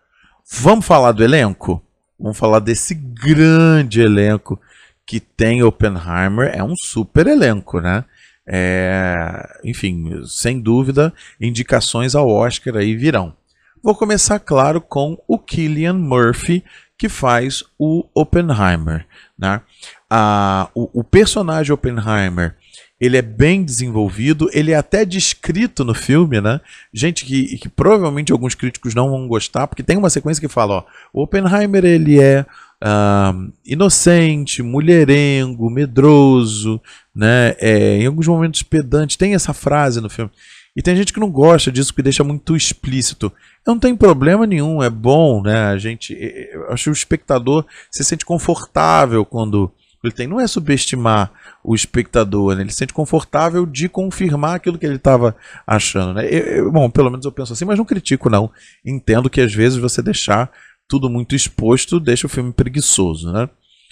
Vamos 0.51 0.85
falar 0.85 1.11
do 1.11 1.23
elenco? 1.23 1.83
Vamos 2.19 2.37
falar 2.37 2.59
desse 2.59 2.93
grande 2.93 4.01
elenco 4.01 4.59
que 5.05 5.19
tem 5.19 5.63
Oppenheimer. 5.63 6.51
É 6.53 6.63
um 6.63 6.75
super 6.75 7.27
elenco, 7.27 7.79
né? 7.79 8.03
É, 8.47 9.59
enfim, 9.63 10.23
sem 10.25 10.59
dúvida, 10.59 11.13
indicações 11.39 12.15
ao 12.15 12.27
Oscar 12.27 12.77
aí 12.77 12.95
virão. 12.95 13.35
Vou 13.81 13.95
começar, 13.95 14.39
claro, 14.39 14.81
com 14.81 15.17
o 15.27 15.37
Killian 15.37 15.93
Murphy, 15.93 16.63
que 16.99 17.07
faz 17.07 17.63
o 17.79 18.05
Oppenheimer. 18.13 19.07
Né? 19.37 19.61
Ah, 20.09 20.69
o, 20.75 20.99
o 20.99 21.03
personagem 21.03 21.73
Oppenheimer 21.73 22.55
ele 22.99 23.15
é 23.15 23.21
bem 23.21 23.63
desenvolvido, 23.63 24.49
ele 24.51 24.73
é 24.73 24.75
até 24.75 25.05
descrito 25.05 25.85
no 25.85 25.93
filme, 25.93 26.41
né? 26.41 26.59
Gente 26.93 27.23
que, 27.23 27.57
que, 27.57 27.69
provavelmente 27.69 28.33
alguns 28.33 28.55
críticos 28.55 28.93
não 28.93 29.09
vão 29.09 29.25
gostar, 29.25 29.67
porque 29.67 29.81
tem 29.81 29.95
uma 29.95 30.09
sequência 30.09 30.41
que 30.41 30.53
fala, 30.53 30.79
ó, 30.79 30.83
o 31.13 31.23
Oppenheimer 31.23 31.85
ele 31.85 32.19
é 32.19 32.45
uh, 32.83 33.53
inocente, 33.65 34.61
mulherengo, 34.61 35.69
medroso, 35.69 36.81
né? 37.15 37.55
É, 37.57 37.99
em 38.01 38.05
alguns 38.05 38.27
momentos 38.27 38.63
pedante, 38.63 39.17
tem 39.17 39.33
essa 39.33 39.53
frase 39.53 40.01
no 40.01 40.09
filme. 40.09 40.31
E 40.79 40.81
tem 40.81 40.95
gente 40.95 41.11
que 41.11 41.19
não 41.19 41.29
gosta 41.29 41.69
disso, 41.69 41.93
que 41.93 42.01
deixa 42.01 42.23
muito 42.23 42.55
explícito. 42.55 43.29
Não 43.67 43.77
tem 43.77 43.93
problema 43.97 44.47
nenhum, 44.47 44.81
é 44.81 44.89
bom, 44.89 45.43
né? 45.43 45.65
A 45.65 45.77
gente, 45.77 46.17
eu 46.17 46.71
acho 46.71 46.85
que 46.85 46.89
o 46.89 46.93
espectador 46.93 47.65
se 47.91 48.01
sente 48.01 48.23
confortável 48.23 49.25
quando 49.25 49.69
ele 50.01 50.13
tem. 50.13 50.25
Não 50.25 50.39
é 50.39 50.47
subestimar 50.47 51.33
o 51.61 51.75
espectador, 51.75 52.55
né? 52.55 52.61
Ele 52.61 52.71
se 52.71 52.77
sente 52.77 52.93
confortável 52.93 53.65
de 53.65 53.89
confirmar 53.89 54.55
aquilo 54.55 54.77
que 54.77 54.85
ele 54.85 54.95
estava 54.95 55.35
achando, 55.67 56.13
né? 56.13 56.25
Eu, 56.33 56.45
eu, 56.45 56.71
bom, 56.71 56.89
pelo 56.89 57.09
menos 57.09 57.25
eu 57.25 57.31
penso 57.33 57.51
assim, 57.51 57.65
mas 57.65 57.77
não 57.77 57.83
critico, 57.83 58.29
não. 58.29 58.49
Entendo 58.85 59.29
que 59.29 59.41
às 59.41 59.53
vezes 59.53 59.77
você 59.77 60.01
deixar 60.01 60.49
tudo 60.87 61.09
muito 61.09 61.35
exposto 61.35 61.99
deixa 61.99 62.25
o 62.25 62.29
filme 62.29 62.53
preguiçoso, 62.53 63.33
né? 63.33 63.49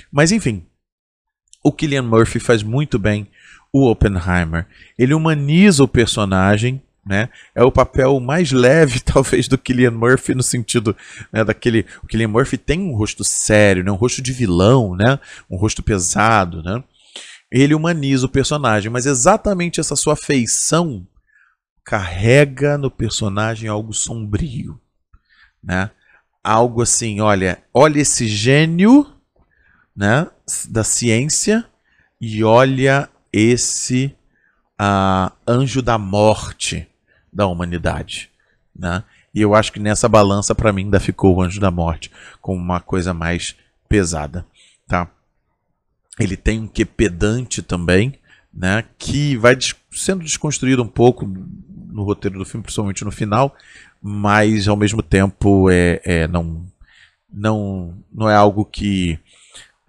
Mas 0.10 0.32
enfim, 0.32 0.66
o 1.64 1.72
Killian 1.72 2.04
Murphy 2.04 2.40
faz 2.40 2.64
muito 2.64 2.98
bem 2.98 3.28
o 3.72 3.90
Oppenheimer. 3.90 4.66
Ele 4.98 5.14
humaniza 5.14 5.84
o 5.84 5.88
personagem, 5.88 6.82
né? 7.06 7.30
É 7.56 7.64
o 7.64 7.72
papel 7.72 8.20
mais 8.20 8.52
leve, 8.52 9.00
talvez, 9.04 9.48
do 9.48 9.58
Killian 9.58 9.92
Murphy, 9.92 10.36
no 10.36 10.44
sentido 10.44 10.96
né, 11.32 11.44
daquele. 11.44 11.86
O 12.04 12.08
Killian 12.08 12.28
Murphy 12.28 12.58
tem 12.58 12.80
um 12.80 12.96
rosto 12.96 13.24
sério, 13.24 13.84
né? 13.84 13.92
um 13.92 13.96
rosto 13.96 14.22
de 14.22 14.34
vilão, 14.34 14.96
né? 14.96 15.20
um 15.50 15.58
rosto 15.58 15.82
pesado. 15.82 16.62
Né? 16.62 16.84
Ele 17.52 17.74
humaniza 17.74 18.26
o 18.26 18.30
personagem, 18.30 18.92
mas 18.92 19.06
exatamente 19.06 19.80
essa 19.80 19.96
sua 19.96 20.16
feição 20.16 21.08
carrega 21.84 22.78
no 22.78 22.92
personagem 22.92 23.70
algo 23.70 23.94
sombrio. 23.94 24.80
Né? 25.64 25.90
Algo 26.44 26.82
assim, 26.82 27.22
olha, 27.22 27.64
olha 27.74 28.00
esse 28.00 28.28
gênio 28.28 29.17
né, 29.98 30.28
da 30.70 30.84
ciência 30.84 31.66
e 32.22 32.44
olha 32.44 33.10
esse 33.34 34.16
uh, 34.80 35.32
anjo 35.48 35.82
da 35.82 35.98
morte 35.98 36.88
da 37.34 37.48
humanidade. 37.48 38.30
Né? 38.76 39.04
E 39.34 39.42
eu 39.42 39.56
acho 39.56 39.74
que 39.74 39.80
nessa 39.80 40.08
balança, 40.08 40.54
para 40.54 40.72
mim, 40.72 40.84
ainda 40.84 41.00
ficou 41.00 41.36
o 41.36 41.42
anjo 41.42 41.60
da 41.60 41.72
morte 41.72 42.12
como 42.40 42.62
uma 42.62 42.80
coisa 42.80 43.12
mais 43.12 43.56
pesada. 43.90 44.46
Tá? 44.88 45.10
Ele 46.20 46.38
tem 46.38 46.62
um 46.62 46.68
que 46.68 46.86
pedante 46.86 47.64
também, 47.64 48.14
né, 48.54 48.84
que 49.00 49.36
vai 49.36 49.58
sendo 49.92 50.24
desconstruído 50.24 50.84
um 50.84 50.88
pouco 50.88 51.26
no 51.26 52.04
roteiro 52.04 52.38
do 52.38 52.46
filme, 52.46 52.64
principalmente 52.64 53.04
no 53.04 53.12
final, 53.12 53.56
mas 54.02 54.68
ao 54.68 54.76
mesmo 54.76 55.02
tempo 55.02 55.70
é, 55.72 56.00
é 56.04 56.28
não, 56.28 56.66
não, 57.32 57.98
não 58.14 58.30
é 58.30 58.36
algo 58.36 58.64
que 58.64 59.20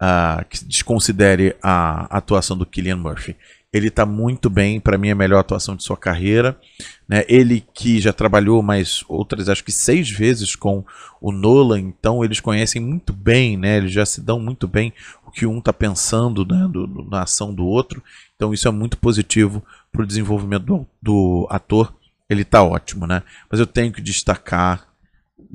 uh, 0.01 0.45
que 0.45 0.63
desconsidere 0.65 1.55
a 1.61 2.17
atuação 2.17 2.57
do 2.57 2.65
Killian 2.65 2.97
Murphy. 2.97 3.35
Ele 3.71 3.89
está 3.89 4.03
muito 4.03 4.49
bem, 4.49 4.79
para 4.79 4.97
mim 4.97 5.09
é 5.09 5.11
a 5.11 5.15
melhor 5.15 5.39
atuação 5.39 5.75
de 5.75 5.83
sua 5.83 5.95
carreira. 5.95 6.59
Né? 7.07 7.23
Ele 7.27 7.63
que 7.73 7.99
já 7.99 8.11
trabalhou 8.11 8.63
mais 8.63 9.03
outras, 9.07 9.47
acho 9.47 9.63
que 9.63 9.71
seis 9.71 10.09
vezes 10.09 10.55
com 10.55 10.83
o 11.21 11.31
Nolan, 11.31 11.79
então 11.79 12.23
eles 12.23 12.39
conhecem 12.39 12.81
muito 12.81 13.13
bem, 13.13 13.57
né? 13.57 13.77
eles 13.77 13.91
já 13.91 14.05
se 14.05 14.21
dão 14.21 14.39
muito 14.39 14.67
bem 14.67 14.91
o 15.23 15.29
que 15.29 15.45
um 15.45 15.59
está 15.59 15.71
pensando 15.71 16.43
né? 16.43 16.67
do, 16.67 16.87
do, 16.87 17.03
na 17.03 17.21
ação 17.21 17.53
do 17.53 17.63
outro. 17.63 18.03
Então 18.35 18.53
isso 18.53 18.67
é 18.67 18.71
muito 18.71 18.97
positivo 18.97 19.63
para 19.91 20.01
o 20.01 20.07
desenvolvimento 20.07 20.63
do, 20.63 20.87
do 20.99 21.47
ator. 21.51 21.93
Ele 22.27 22.41
está 22.41 22.63
ótimo, 22.63 23.05
né? 23.07 23.23
Mas 23.49 23.59
eu 23.59 23.65
tenho 23.65 23.91
que 23.91 24.01
destacar, 24.01 24.87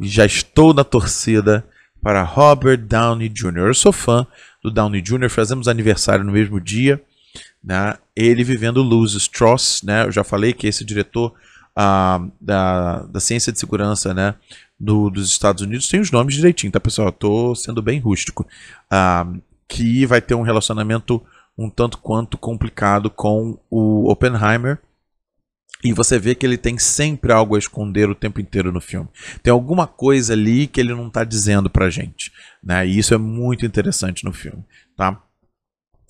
já 0.01 0.27
estou 0.27 0.75
na 0.75 0.83
torcida 0.83 1.65
para 2.05 2.23
Robert 2.23 2.77
Downey 2.77 3.31
Jr. 3.31 3.69
Eu 3.69 3.75
sou 3.75 3.91
fã 3.91 4.27
do 4.63 4.71
Downey 4.71 5.01
Jr., 5.01 5.31
fazemos 5.31 5.67
aniversário 5.67 6.23
no 6.23 6.33
mesmo 6.33 6.61
dia. 6.61 7.03
Né? 7.63 7.97
Ele 8.15 8.45
vivendo 8.45 8.83
Luz 8.83 9.15
Strauss, 9.15 9.83
né? 9.83 10.05
eu 10.05 10.13
já 10.13 10.23
falei 10.23 10.53
que 10.53 10.67
esse 10.67 10.85
diretor 10.85 11.33
ah, 11.75 12.23
da, 12.39 13.05
da 13.05 13.19
ciência 13.21 13.51
de 13.51 13.59
segurança 13.59 14.13
né? 14.13 14.35
Do, 14.79 15.09
dos 15.09 15.29
Estados 15.29 15.63
Unidos 15.63 15.89
tem 15.89 15.99
os 15.99 16.11
nomes 16.11 16.35
direitinho, 16.35 16.71
tá 16.71 16.79
pessoal? 16.79 17.09
Estou 17.09 17.57
sendo 17.57 17.81
bem 17.81 17.99
rústico. 17.99 18.47
Ah, 18.91 19.27
que 19.67 20.05
vai 20.05 20.21
ter 20.21 20.35
um 20.35 20.43
relacionamento 20.43 21.23
um 21.57 21.71
tanto 21.71 21.97
quanto 21.99 22.37
complicado 22.37 23.09
com 23.09 23.59
o 23.71 24.11
Oppenheimer 24.11 24.79
e 25.85 25.93
você 25.93 26.19
vê 26.19 26.35
que 26.35 26.47
ele 26.47 26.57
tem 26.57 26.79
sempre 26.79 27.31
algo 27.31 27.55
a 27.55 27.59
esconder 27.59 28.09
o 28.09 28.15
tempo 28.15 28.41
inteiro 28.41 28.73
no 28.73 28.81
filme. 28.81 29.07
Tem 29.43 29.53
alguma 29.53 29.87
coisa 29.87 30.33
ali 30.33 30.67
que 30.67 30.81
ele 30.81 30.95
não 30.95 31.09
está 31.09 31.23
dizendo 31.25 31.69
pra 31.69 31.91
gente. 31.91 32.33
Né? 32.63 32.87
E 32.87 32.99
isso 32.99 33.13
é 33.13 33.19
muito 33.19 33.67
interessante 33.67 34.25
no 34.25 34.33
filme. 34.33 34.65
Tá? 34.97 35.21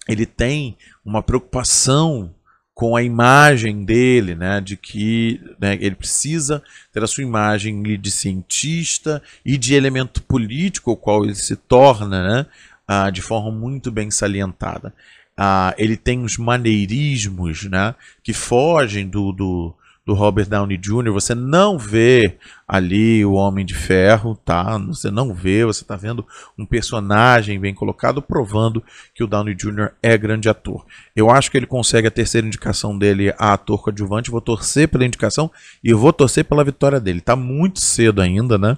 Ele 0.08 0.24
tem 0.24 0.78
uma 1.04 1.24
preocupação 1.24 2.32
com 2.72 2.96
a 2.96 3.02
imagem 3.02 3.84
dele, 3.84 4.34
né, 4.34 4.60
de 4.60 4.76
que 4.76 5.40
né, 5.60 5.78
ele 5.80 5.94
precisa 5.94 6.60
ter 6.92 7.04
a 7.04 7.06
sua 7.06 7.22
imagem 7.22 7.80
de 7.96 8.10
cientista 8.10 9.22
e 9.44 9.56
de 9.56 9.74
elemento 9.74 10.20
político, 10.20 10.90
o 10.90 10.96
qual 10.96 11.24
ele 11.24 11.36
se 11.36 11.54
torna, 11.54 12.26
né, 12.26 12.46
ah, 12.86 13.10
de 13.10 13.22
forma 13.22 13.52
muito 13.52 13.92
bem 13.92 14.10
salientada 14.10 14.92
ah, 15.36 15.74
ele 15.76 15.96
tem 15.96 16.20
uns 16.20 16.38
maneirismos 16.38 17.64
né, 17.64 17.94
que 18.22 18.32
fogem 18.32 19.08
do, 19.08 19.32
do, 19.32 19.74
do 20.06 20.14
Robert 20.14 20.46
Downey 20.46 20.76
Jr. 20.76 21.10
Você 21.12 21.34
não 21.34 21.78
vê 21.78 22.38
ali 22.68 23.24
o 23.24 23.32
Homem 23.32 23.64
de 23.64 23.74
Ferro, 23.74 24.38
tá? 24.44 24.76
Você 24.78 25.10
não 25.10 25.32
vê, 25.34 25.64
você 25.64 25.82
está 25.82 25.96
vendo 25.96 26.24
um 26.58 26.66
personagem 26.66 27.58
bem 27.58 27.74
colocado, 27.74 28.20
provando 28.20 28.82
que 29.14 29.24
o 29.24 29.26
Downey 29.26 29.54
Jr. 29.54 29.90
é 30.02 30.16
grande 30.16 30.48
ator. 30.48 30.84
Eu 31.16 31.30
acho 31.30 31.50
que 31.50 31.56
ele 31.56 31.66
consegue 31.66 32.06
a 32.06 32.12
terceira 32.12 32.46
indicação 32.46 32.96
dele 32.96 33.34
a 33.38 33.54
ator 33.54 33.82
coadjuvante. 33.82 34.30
Vou 34.30 34.40
torcer 34.40 34.88
pela 34.88 35.06
indicação 35.06 35.50
e 35.82 35.92
vou 35.94 36.12
torcer 36.12 36.44
pela 36.44 36.64
vitória 36.64 37.00
dele. 37.00 37.20
Tá 37.20 37.34
muito 37.34 37.80
cedo 37.80 38.20
ainda, 38.20 38.58
né? 38.58 38.76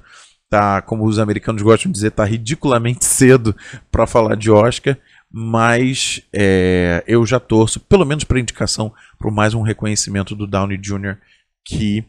Tá, 0.49 0.81
como 0.81 1.05
os 1.05 1.19
americanos 1.19 1.61
gostam 1.61 1.90
de 1.90 1.97
dizer, 1.97 2.12
tá 2.12 2.25
ridiculamente 2.25 3.05
cedo 3.05 3.55
para 3.90 4.07
falar 4.07 4.37
de 4.37 4.49
Oscar 4.49 4.97
mas 5.31 6.23
é, 6.33 7.05
eu 7.07 7.27
já 7.27 7.39
torço, 7.39 7.81
pelo 7.81 8.05
menos 8.05 8.25
para 8.25 8.41
indicação, 8.41 8.93
por 9.19 9.31
mais 9.31 9.55
um 9.55 9.62
reconhecimento 9.62 10.35
do 10.35 10.47
Downey 10.47 10.79
Jr. 10.79 11.17
que 11.65 12.05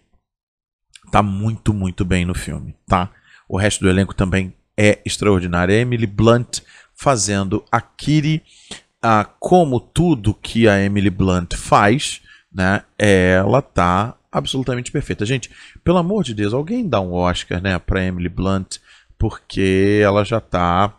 tá 1.11 1.21
muito, 1.21 1.73
muito 1.73 2.05
bem 2.05 2.25
no 2.25 2.35
filme, 2.35 2.75
tá? 2.87 3.09
O 3.47 3.57
resto 3.57 3.81
do 3.81 3.89
elenco 3.89 4.13
também 4.13 4.53
é 4.75 4.99
extraordinário. 5.05 5.73
A 5.73 5.77
Emily 5.77 6.05
Blunt 6.05 6.59
fazendo 6.93 7.63
a 7.71 7.79
Kitty, 7.79 8.43
ah, 9.01 9.25
como 9.39 9.79
tudo 9.79 10.33
que 10.33 10.67
a 10.67 10.79
Emily 10.79 11.09
Blunt 11.09 11.55
faz, 11.55 12.21
né? 12.51 12.83
Ela 12.97 13.61
tá 13.61 14.15
absolutamente 14.31 14.91
perfeita. 14.91 15.25
Gente, 15.25 15.49
pelo 15.83 15.97
amor 15.97 16.23
de 16.23 16.33
Deus, 16.33 16.53
alguém 16.53 16.87
dá 16.87 16.99
um 16.99 17.13
Oscar, 17.13 17.61
né, 17.61 17.79
para 17.79 18.03
Emily 18.03 18.29
Blunt, 18.29 18.77
porque 19.17 19.99
ela 20.03 20.23
já 20.23 20.39
tá 20.39 20.93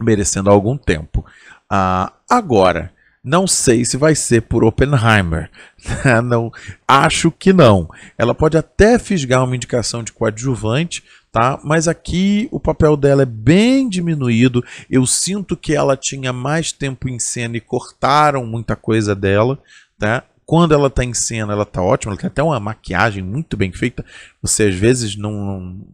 merecendo 0.00 0.50
algum 0.50 0.76
tempo. 0.76 1.24
Ah, 1.70 2.12
agora, 2.28 2.92
Não 3.26 3.46
sei 3.46 3.86
se 3.86 3.96
vai 3.96 4.14
ser 4.14 4.42
por 4.42 4.62
Oppenheimer. 4.62 5.50
não, 6.22 6.52
acho 6.86 7.30
que 7.30 7.54
não. 7.54 7.88
Ela 8.18 8.34
pode 8.34 8.54
até 8.58 8.98
fisgar 8.98 9.42
uma 9.42 9.56
indicação 9.56 10.02
de 10.02 10.12
coadjuvante, 10.12 11.02
tá? 11.32 11.58
Mas 11.64 11.88
aqui 11.88 12.48
o 12.52 12.60
papel 12.60 12.98
dela 12.98 13.22
é 13.22 13.26
bem 13.26 13.88
diminuído. 13.88 14.62
Eu 14.90 15.06
sinto 15.06 15.56
que 15.56 15.74
ela 15.74 15.96
tinha 15.96 16.34
mais 16.34 16.70
tempo 16.70 17.08
em 17.08 17.18
cena 17.18 17.56
e 17.56 17.62
cortaram 17.62 18.44
muita 18.44 18.76
coisa 18.76 19.14
dela, 19.14 19.58
tá? 19.98 20.22
Quando 20.44 20.74
ela 20.74 20.88
está 20.88 21.02
em 21.02 21.14
cena, 21.14 21.54
ela 21.54 21.62
está 21.62 21.80
ótima. 21.80 22.12
Ela 22.12 22.20
tem 22.20 22.28
até 22.28 22.42
uma 22.42 22.60
maquiagem 22.60 23.24
muito 23.24 23.56
bem 23.56 23.72
feita. 23.72 24.04
Você 24.42 24.64
às 24.64 24.74
vezes 24.74 25.16
não, 25.16 25.32
não 25.32 25.86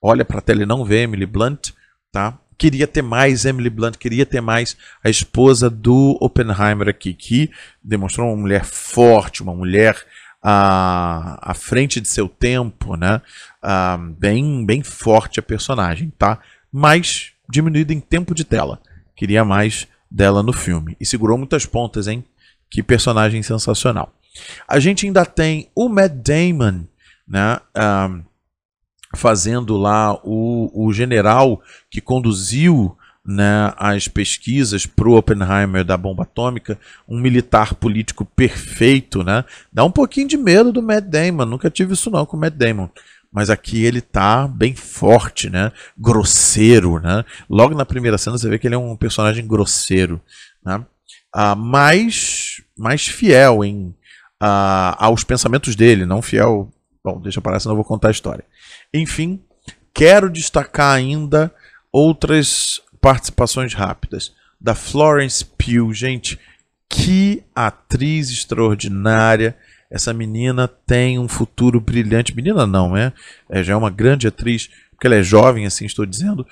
olha 0.00 0.24
para 0.24 0.38
a 0.38 0.40
tela 0.40 0.62
e 0.62 0.66
não 0.66 0.84
vê 0.84 1.02
Emily 1.02 1.26
Blunt, 1.26 1.70
tá? 2.12 2.38
Queria 2.58 2.86
ter 2.86 3.02
mais 3.02 3.44
Emily 3.44 3.68
Blunt, 3.68 3.96
queria 3.96 4.24
ter 4.24 4.40
mais 4.40 4.76
a 5.04 5.10
esposa 5.10 5.68
do 5.68 6.16
Oppenheimer 6.20 6.88
aqui, 6.88 7.12
que 7.12 7.50
demonstrou 7.82 8.28
uma 8.28 8.36
mulher 8.36 8.64
forte, 8.64 9.42
uma 9.42 9.54
mulher 9.54 9.96
à, 10.42 11.50
à 11.50 11.54
frente 11.54 12.00
de 12.00 12.08
seu 12.08 12.28
tempo, 12.28 12.96
né? 12.96 13.20
Ah, 13.62 13.98
bem, 13.98 14.64
bem 14.64 14.82
forte 14.82 15.40
a 15.40 15.42
personagem, 15.42 16.12
tá? 16.16 16.38
Mas 16.72 17.32
diminuída 17.48 17.92
em 17.92 18.00
tempo 18.00 18.34
de 18.34 18.44
tela. 18.44 18.80
Queria 19.14 19.44
mais 19.44 19.86
dela 20.10 20.42
no 20.42 20.52
filme. 20.52 20.96
E 21.00 21.06
segurou 21.06 21.36
muitas 21.36 21.66
pontas, 21.66 22.06
hein? 22.06 22.24
Que 22.70 22.82
personagem 22.82 23.42
sensacional. 23.42 24.12
A 24.68 24.78
gente 24.78 25.06
ainda 25.06 25.24
tem 25.24 25.68
o 25.74 25.88
Matt 25.88 26.12
Damon, 26.12 26.84
né? 27.26 27.58
Um, 27.76 28.22
fazendo 29.16 29.76
lá 29.76 30.14
o, 30.22 30.70
o 30.74 30.92
general 30.92 31.60
que 31.90 32.00
conduziu 32.00 32.96
né, 33.24 33.72
as 33.76 34.06
pesquisas 34.06 34.86
para 34.86 35.08
o 35.08 35.16
Oppenheimer 35.16 35.84
da 35.84 35.96
bomba 35.96 36.22
atômica, 36.22 36.78
um 37.08 37.18
militar 37.18 37.74
político 37.74 38.24
perfeito, 38.24 39.24
né? 39.24 39.44
Dá 39.72 39.84
um 39.84 39.90
pouquinho 39.90 40.28
de 40.28 40.36
medo 40.36 40.70
do 40.70 40.80
Matt 40.80 41.06
Damon, 41.06 41.44
nunca 41.44 41.68
tive 41.68 41.94
isso 41.94 42.10
não 42.10 42.24
com 42.24 42.36
o 42.36 42.40
Matt 42.40 42.54
Damon. 42.54 42.88
Mas 43.32 43.50
aqui 43.50 43.84
ele 43.84 44.00
tá 44.00 44.46
bem 44.46 44.76
forte, 44.76 45.50
né? 45.50 45.72
Grosseiro, 45.98 47.00
né? 47.00 47.24
Logo 47.50 47.74
na 47.74 47.84
primeira 47.84 48.16
cena 48.16 48.38
você 48.38 48.48
vê 48.48 48.58
que 48.58 48.68
ele 48.68 48.76
é 48.76 48.78
um 48.78 48.96
personagem 48.96 49.44
grosseiro, 49.44 50.20
né? 50.64 50.84
uh, 51.36 51.56
mais, 51.56 52.62
mais 52.76 53.06
fiel 53.06 53.62
em, 53.64 53.88
uh, 54.42 54.96
aos 54.98 55.22
pensamentos 55.22 55.76
dele, 55.76 56.06
não 56.06 56.22
fiel. 56.22 56.72
Bom, 57.06 57.20
deixa 57.20 57.40
parar, 57.40 57.60
senão 57.60 57.74
eu 57.74 57.76
vou 57.76 57.84
contar 57.84 58.08
a 58.08 58.10
história. 58.10 58.44
Enfim, 58.92 59.40
quero 59.94 60.28
destacar 60.28 60.92
ainda 60.92 61.54
outras 61.92 62.80
participações 63.00 63.72
rápidas. 63.74 64.34
Da 64.60 64.74
Florence 64.74 65.44
Pugh, 65.44 65.94
gente, 65.94 66.36
que 66.88 67.44
atriz 67.54 68.28
extraordinária. 68.30 69.56
Essa 69.88 70.12
menina 70.12 70.66
tem 70.66 71.16
um 71.16 71.28
futuro 71.28 71.80
brilhante. 71.80 72.34
Menina 72.34 72.66
não, 72.66 72.96
é? 72.96 73.12
é 73.48 73.62
já 73.62 73.74
é 73.74 73.76
uma 73.76 73.88
grande 73.88 74.26
atriz, 74.26 74.68
porque 74.90 75.06
ela 75.06 75.14
é 75.14 75.22
jovem, 75.22 75.64
assim 75.64 75.86
estou 75.86 76.04
dizendo, 76.04 76.44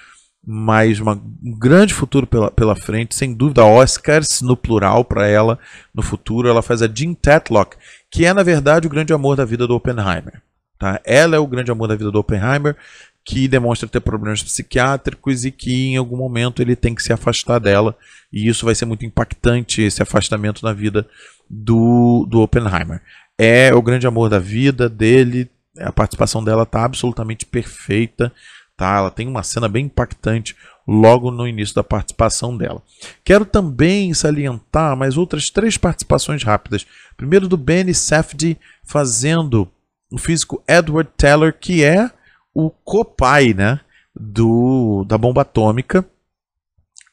mas 0.46 1.00
uma, 1.00 1.14
um 1.42 1.58
grande 1.58 1.94
futuro 1.94 2.26
pela, 2.26 2.50
pela 2.50 2.76
frente, 2.76 3.14
sem 3.14 3.32
dúvida, 3.32 3.64
Oscars 3.64 4.42
no 4.42 4.56
plural 4.56 5.04
para 5.04 5.26
ela 5.26 5.58
no 5.94 6.02
futuro. 6.02 6.48
Ela 6.48 6.62
faz 6.62 6.82
a 6.82 6.88
Jean 6.88 7.14
Tatlock, 7.14 7.76
que 8.10 8.24
é 8.24 8.32
na 8.32 8.42
verdade 8.42 8.86
o 8.86 8.90
grande 8.90 9.12
amor 9.12 9.36
da 9.36 9.44
vida 9.44 9.66
do 9.66 9.74
Oppenheimer. 9.74 10.42
Tá? 10.78 11.00
Ela 11.04 11.36
é 11.36 11.38
o 11.38 11.46
grande 11.46 11.70
amor 11.70 11.88
da 11.88 11.96
vida 11.96 12.10
do 12.10 12.18
Oppenheimer, 12.18 12.76
que 13.24 13.48
demonstra 13.48 13.88
ter 13.88 14.00
problemas 14.00 14.42
psiquiátricos 14.42 15.46
e 15.46 15.50
que 15.50 15.86
em 15.86 15.96
algum 15.96 16.16
momento 16.16 16.60
ele 16.60 16.76
tem 16.76 16.94
que 16.94 17.02
se 17.02 17.12
afastar 17.12 17.58
dela. 17.58 17.96
E 18.30 18.46
isso 18.46 18.66
vai 18.66 18.74
ser 18.74 18.84
muito 18.84 19.06
impactante, 19.06 19.80
esse 19.80 20.02
afastamento 20.02 20.62
na 20.62 20.72
vida 20.74 21.06
do, 21.48 22.26
do 22.28 22.42
Oppenheimer. 22.42 23.00
É 23.38 23.74
o 23.74 23.80
grande 23.80 24.06
amor 24.06 24.28
da 24.28 24.38
vida 24.38 24.88
dele, 24.88 25.50
a 25.78 25.90
participação 25.90 26.44
dela 26.44 26.64
está 26.64 26.84
absolutamente 26.84 27.46
perfeita 27.46 28.30
tá? 28.76 28.98
Ela 28.98 29.10
tem 29.10 29.28
uma 29.28 29.42
cena 29.42 29.68
bem 29.68 29.86
impactante 29.86 30.56
logo 30.86 31.30
no 31.30 31.48
início 31.48 31.74
da 31.74 31.84
participação 31.84 32.56
dela. 32.56 32.82
Quero 33.24 33.44
também 33.44 34.12
salientar 34.12 34.96
mais 34.96 35.16
outras 35.16 35.48
três 35.50 35.76
participações 35.76 36.42
rápidas. 36.42 36.86
Primeiro 37.16 37.48
do 37.48 37.56
Benny 37.56 37.94
Safdie 37.94 38.58
fazendo 38.84 39.68
o 40.12 40.18
físico 40.18 40.62
Edward 40.68 41.10
Teller, 41.16 41.56
que 41.58 41.82
é 41.82 42.10
o 42.52 42.70
copai, 42.70 43.52
né, 43.54 43.80
do 44.14 45.04
da 45.04 45.18
bomba 45.18 45.42
atômica. 45.42 46.06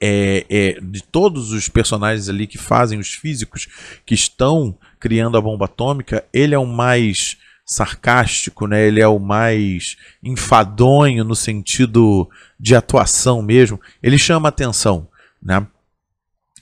É, 0.04 0.46
é, 0.50 0.82
de 0.82 1.04
todos 1.04 1.52
os 1.52 1.70
personagens 1.70 2.28
ali 2.28 2.48
que 2.48 2.58
fazem 2.58 2.98
os 2.98 3.10
físicos 3.10 3.68
que 4.04 4.16
estão 4.16 4.76
criando 5.00 5.38
a 5.38 5.42
bomba 5.42 5.66
atômica, 5.66 6.26
ele 6.34 6.56
é 6.56 6.58
o 6.58 6.66
mais 6.66 7.38
sarcástico, 7.72 8.68
né? 8.68 8.86
Ele 8.86 9.00
é 9.00 9.08
o 9.08 9.18
mais 9.18 9.96
enfadonho 10.22 11.24
no 11.24 11.36
sentido 11.36 12.30
de 12.60 12.76
atuação 12.76 13.42
mesmo. 13.42 13.80
Ele 14.04 14.18
chama 14.18 14.50
atenção, 14.50 15.08
né? 15.42 15.66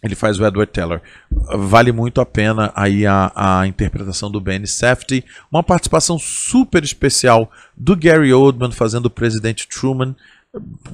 Ele 0.04 0.14
faz 0.14 0.40
o 0.40 0.46
Edward 0.46 0.72
Teller. 0.72 1.02
Vale 1.32 1.92
muito 1.92 2.22
a 2.22 2.26
pena 2.26 2.72
aí 2.76 3.08
a, 3.08 3.32
a 3.36 3.68
interpretação 3.68 4.30
do 4.30 4.40
Benny 4.40 4.68
Safdie. 4.68 5.26
Uma 5.52 5.64
participação 5.64 6.20
super 6.20 6.84
especial 6.84 7.52
do 7.76 7.96
Gary 7.96 8.32
Oldman 8.32 8.72
fazendo 8.72 9.08
o 9.08 9.10
presidente 9.10 9.68
Truman. 9.68 10.16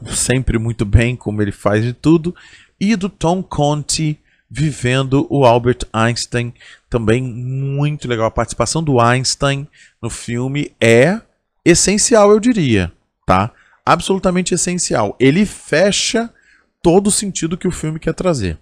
Sempre 0.08 0.58
muito 0.58 0.86
bem, 0.86 1.16
como 1.16 1.42
ele 1.42 1.52
faz 1.52 1.84
de 1.84 1.92
tudo. 1.92 2.34
E 2.80 2.96
do 2.96 3.10
Tom 3.10 3.44
Conti 3.44 4.18
vivendo 4.50 5.28
o 5.30 5.46
Albert 5.46 5.80
Einstein. 5.92 6.54
Também 6.96 7.22
muito 7.22 8.08
legal. 8.08 8.26
A 8.26 8.32
participação 8.32 8.82
do 8.82 9.02
Einstein 9.02 9.68
no 10.02 10.10
filme 10.10 10.72
é 10.80 11.20
essencial, 11.66 12.32
eu 12.32 12.40
diria, 12.40 12.90
tá? 13.26 13.52
Absolutamente 13.86 14.54
essencial. 14.54 15.14
Ele 15.20 15.46
fecha 15.46 16.34
todo 16.82 17.08
o 17.08 17.12
sentido 17.12 17.58
que 17.58 17.68
o 17.68 17.72
filme 17.72 18.00
quer 18.00 18.14
trazer. 18.14 18.58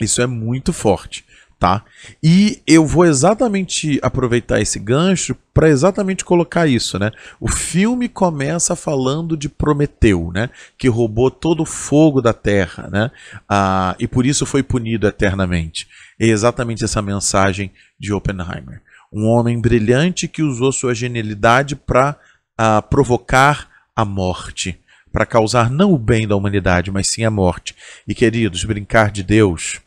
Isso 0.00 0.20
é 0.20 0.26
muito 0.26 0.72
forte 0.72 1.24
tá? 1.64 1.82
E 2.22 2.60
eu 2.66 2.84
vou 2.84 3.06
exatamente 3.06 3.98
aproveitar 4.02 4.60
esse 4.60 4.78
gancho 4.78 5.34
para 5.54 5.70
exatamente 5.70 6.22
colocar 6.22 6.66
isso, 6.66 6.98
né? 6.98 7.10
O 7.40 7.48
filme 7.48 8.06
começa 8.06 8.76
falando 8.76 9.34
de 9.34 9.48
Prometeu, 9.48 10.30
né? 10.30 10.50
Que 10.76 10.88
roubou 10.88 11.30
todo 11.30 11.62
o 11.62 11.66
fogo 11.66 12.20
da 12.20 12.34
Terra, 12.34 12.90
né? 12.92 13.10
Ah, 13.48 13.96
e 13.98 14.06
por 14.06 14.26
isso 14.26 14.44
foi 14.44 14.62
punido 14.62 15.06
eternamente. 15.06 15.88
É 16.20 16.26
exatamente 16.26 16.84
essa 16.84 17.00
mensagem 17.00 17.72
de 17.98 18.12
Oppenheimer. 18.12 18.82
Um 19.10 19.26
homem 19.26 19.58
brilhante 19.58 20.28
que 20.28 20.42
usou 20.42 20.70
sua 20.70 20.94
genialidade 20.94 21.74
para 21.74 22.14
ah, 22.58 22.82
provocar 22.82 23.70
a 23.96 24.04
morte, 24.04 24.78
para 25.10 25.24
causar 25.24 25.70
não 25.70 25.94
o 25.94 25.98
bem 25.98 26.28
da 26.28 26.36
humanidade, 26.36 26.90
mas 26.90 27.06
sim 27.06 27.24
a 27.24 27.30
morte. 27.30 27.74
E 28.06 28.14
queridos, 28.14 28.64
brincar 28.64 29.10
de 29.10 29.22
Deus 29.22 29.80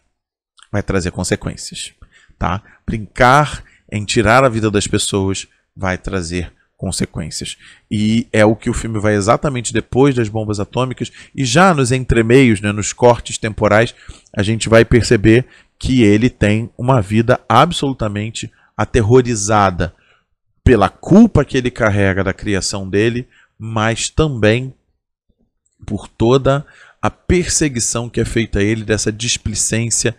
vai 0.71 0.83
trazer 0.83 1.11
consequências, 1.11 1.93
tá? 2.37 2.61
Brincar 2.85 3.63
em 3.91 4.03
tirar 4.05 4.43
a 4.43 4.49
vida 4.49 4.69
das 4.69 4.87
pessoas 4.87 5.47
vai 5.75 5.97
trazer 5.97 6.51
consequências. 6.77 7.57
E 7.89 8.27
é 8.31 8.45
o 8.45 8.55
que 8.55 8.69
o 8.69 8.73
filme 8.73 8.99
vai 8.99 9.15
exatamente 9.15 9.73
depois 9.73 10.13
das 10.13 10.29
bombas 10.29 10.59
atômicas 10.59 11.11
e 11.35 11.43
já 11.43 11.73
nos 11.73 11.91
entremeios, 11.91 12.61
né, 12.61 12.71
nos 12.71 12.93
cortes 12.93 13.37
temporais, 13.37 13.95
a 14.35 14.43
gente 14.43 14.69
vai 14.69 14.85
perceber 14.85 15.45
que 15.79 16.03
ele 16.03 16.29
tem 16.29 16.69
uma 16.77 17.01
vida 17.01 17.39
absolutamente 17.49 18.51
aterrorizada 18.75 19.93
pela 20.63 20.89
culpa 20.89 21.43
que 21.43 21.57
ele 21.57 21.71
carrega 21.71 22.23
da 22.23 22.33
criação 22.33 22.87
dele, 22.87 23.27
mas 23.57 24.09
também 24.09 24.73
por 25.85 26.07
toda 26.07 26.65
a 27.01 27.09
perseguição 27.09 28.09
que 28.09 28.19
é 28.19 28.25
feita 28.25 28.59
a 28.59 28.63
ele 28.63 28.83
dessa 28.83 29.11
displicência 29.11 30.15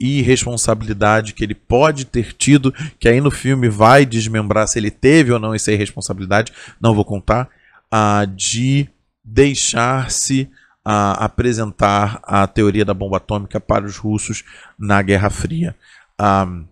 irresponsabilidade 0.00 1.32
que 1.34 1.42
ele 1.42 1.54
pode 1.54 2.04
ter 2.04 2.32
tido, 2.32 2.72
que 2.98 3.08
aí 3.08 3.20
no 3.20 3.30
filme 3.30 3.68
vai 3.68 4.06
desmembrar 4.06 4.68
se 4.68 4.78
ele 4.78 4.90
teve 4.90 5.32
ou 5.32 5.38
não 5.38 5.54
essa 5.54 5.72
irresponsabilidade, 5.72 6.52
não 6.80 6.94
vou 6.94 7.04
contar, 7.04 7.48
uh, 7.92 8.26
de 8.26 8.88
deixar-se 9.24 10.48
uh, 10.86 11.18
apresentar 11.18 12.20
a 12.22 12.46
teoria 12.46 12.84
da 12.84 12.94
bomba 12.94 13.16
atômica 13.16 13.60
para 13.60 13.84
os 13.84 13.96
russos 13.96 14.44
na 14.78 15.02
Guerra 15.02 15.30
Fria. 15.30 15.74
Um, 16.20 16.64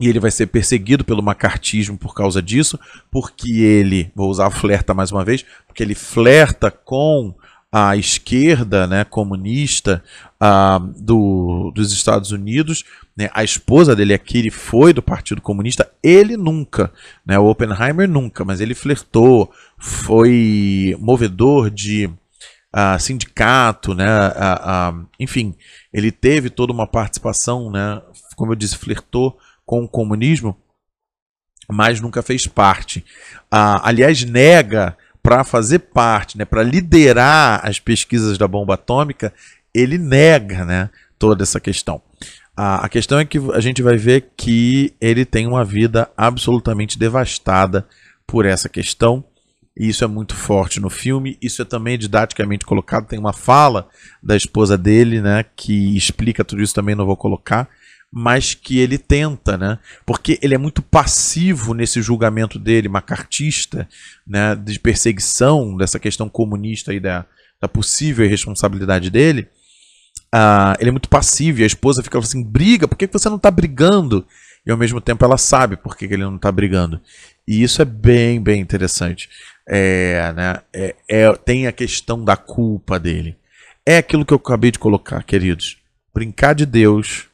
e 0.00 0.08
ele 0.08 0.20
vai 0.20 0.30
ser 0.30 0.46
perseguido 0.46 1.04
pelo 1.04 1.22
macartismo 1.22 1.98
por 1.98 2.14
causa 2.14 2.40
disso, 2.40 2.78
porque 3.10 3.60
ele, 3.60 4.12
vou 4.14 4.30
usar 4.30 4.46
a 4.46 4.50
flerta 4.50 4.94
mais 4.94 5.10
uma 5.10 5.24
vez, 5.24 5.44
porque 5.66 5.82
ele 5.82 5.94
flerta 5.94 6.70
com 6.70 7.34
a 7.70 7.96
esquerda 7.96 8.86
né, 8.86 9.04
comunista 9.04 10.02
uh, 10.40 10.80
do, 11.00 11.70
dos 11.74 11.92
Estados 11.92 12.32
Unidos. 12.32 12.84
Né, 13.16 13.28
a 13.34 13.44
esposa 13.44 13.94
dele, 13.94 14.14
a 14.14 14.18
Kiri, 14.18 14.50
foi 14.50 14.92
do 14.92 15.02
Partido 15.02 15.42
Comunista. 15.42 15.90
Ele 16.02 16.36
nunca, 16.36 16.92
né, 17.26 17.38
o 17.38 17.46
Oppenheimer 17.46 18.08
nunca, 18.08 18.44
mas 18.44 18.60
ele 18.60 18.74
flertou, 18.74 19.52
foi 19.78 20.96
movedor 20.98 21.70
de 21.70 22.06
uh, 22.06 22.98
sindicato, 22.98 23.94
né? 23.94 24.28
Uh, 24.28 25.06
enfim, 25.20 25.54
ele 25.92 26.10
teve 26.10 26.48
toda 26.48 26.72
uma 26.72 26.86
participação, 26.86 27.70
né? 27.70 28.00
Como 28.34 28.52
eu 28.52 28.56
disse, 28.56 28.78
flertou 28.78 29.38
com 29.66 29.84
o 29.84 29.88
comunismo, 29.88 30.56
mas 31.70 32.00
nunca 32.00 32.22
fez 32.22 32.46
parte. 32.46 33.04
aliás, 33.50 34.24
nega 34.24 34.96
para 35.28 35.44
fazer 35.44 35.80
parte, 35.80 36.38
né? 36.38 36.46
Para 36.46 36.62
liderar 36.62 37.60
as 37.62 37.78
pesquisas 37.78 38.38
da 38.38 38.48
bomba 38.48 38.72
atômica, 38.72 39.30
ele 39.74 39.98
nega, 39.98 40.64
né? 40.64 40.88
Toda 41.18 41.42
essa 41.42 41.60
questão. 41.60 42.00
A, 42.56 42.88
questão 42.88 43.18
é 43.18 43.26
que 43.26 43.38
a 43.52 43.60
gente 43.60 43.82
vai 43.82 43.98
ver 43.98 44.30
que 44.34 44.94
ele 44.98 45.26
tem 45.26 45.46
uma 45.46 45.66
vida 45.66 46.10
absolutamente 46.16 46.98
devastada 46.98 47.86
por 48.26 48.46
essa 48.46 48.70
questão. 48.70 49.22
E 49.78 49.88
isso 49.88 50.02
é 50.02 50.06
muito 50.06 50.34
forte 50.34 50.80
no 50.80 50.90
filme. 50.90 51.38
Isso 51.40 51.62
é 51.62 51.64
também 51.64 51.96
didaticamente 51.96 52.66
colocado. 52.66 53.06
Tem 53.06 53.18
uma 53.18 53.32
fala 53.32 53.88
da 54.22 54.36
esposa 54.36 54.76
dele, 54.76 55.20
né, 55.20 55.44
que 55.54 55.96
explica 55.96 56.44
tudo 56.44 56.62
isso 56.62 56.74
também, 56.74 56.96
não 56.96 57.06
vou 57.06 57.16
colocar, 57.16 57.68
mas 58.12 58.54
que 58.54 58.78
ele 58.78 58.98
tenta, 58.98 59.56
né? 59.56 59.78
Porque 60.04 60.38
ele 60.42 60.54
é 60.54 60.58
muito 60.58 60.82
passivo 60.82 61.74
nesse 61.74 62.02
julgamento 62.02 62.58
dele, 62.58 62.88
macartista, 62.88 63.88
né, 64.26 64.56
de 64.56 64.80
perseguição 64.80 65.76
dessa 65.76 66.00
questão 66.00 66.28
comunista 66.28 66.92
e 66.92 66.98
da, 66.98 67.24
da 67.60 67.68
possível 67.68 68.24
irresponsabilidade 68.24 69.10
dele. 69.10 69.46
Uh, 70.34 70.76
ele 70.78 70.88
é 70.88 70.92
muito 70.92 71.08
passivo 71.08 71.60
e 71.60 71.62
a 71.62 71.66
esposa 71.66 72.02
fica 72.02 72.18
assim: 72.18 72.42
briga, 72.42 72.88
por 72.88 72.96
que 72.96 73.06
você 73.06 73.28
não 73.28 73.36
está 73.36 73.50
brigando? 73.50 74.26
E 74.66 74.70
ao 74.70 74.76
mesmo 74.76 75.00
tempo 75.00 75.24
ela 75.24 75.38
sabe 75.38 75.76
por 75.76 75.96
que 75.96 76.04
ele 76.04 76.18
não 76.18 76.36
está 76.36 76.50
brigando. 76.50 77.00
E 77.46 77.62
isso 77.62 77.80
é 77.80 77.84
bem, 77.84 78.42
bem 78.42 78.60
interessante. 78.60 79.28
É, 79.70 80.32
né, 80.32 80.62
é, 80.72 80.96
é, 81.08 81.32
tem 81.34 81.66
a 81.66 81.72
questão 81.72 82.24
da 82.24 82.36
culpa 82.36 82.98
dele. 82.98 83.36
É 83.84 83.98
aquilo 83.98 84.24
que 84.24 84.32
eu 84.32 84.38
acabei 84.38 84.70
de 84.70 84.78
colocar, 84.78 85.22
queridos. 85.22 85.78
Brincar 86.14 86.54
de 86.54 86.64
Deus. 86.64 87.28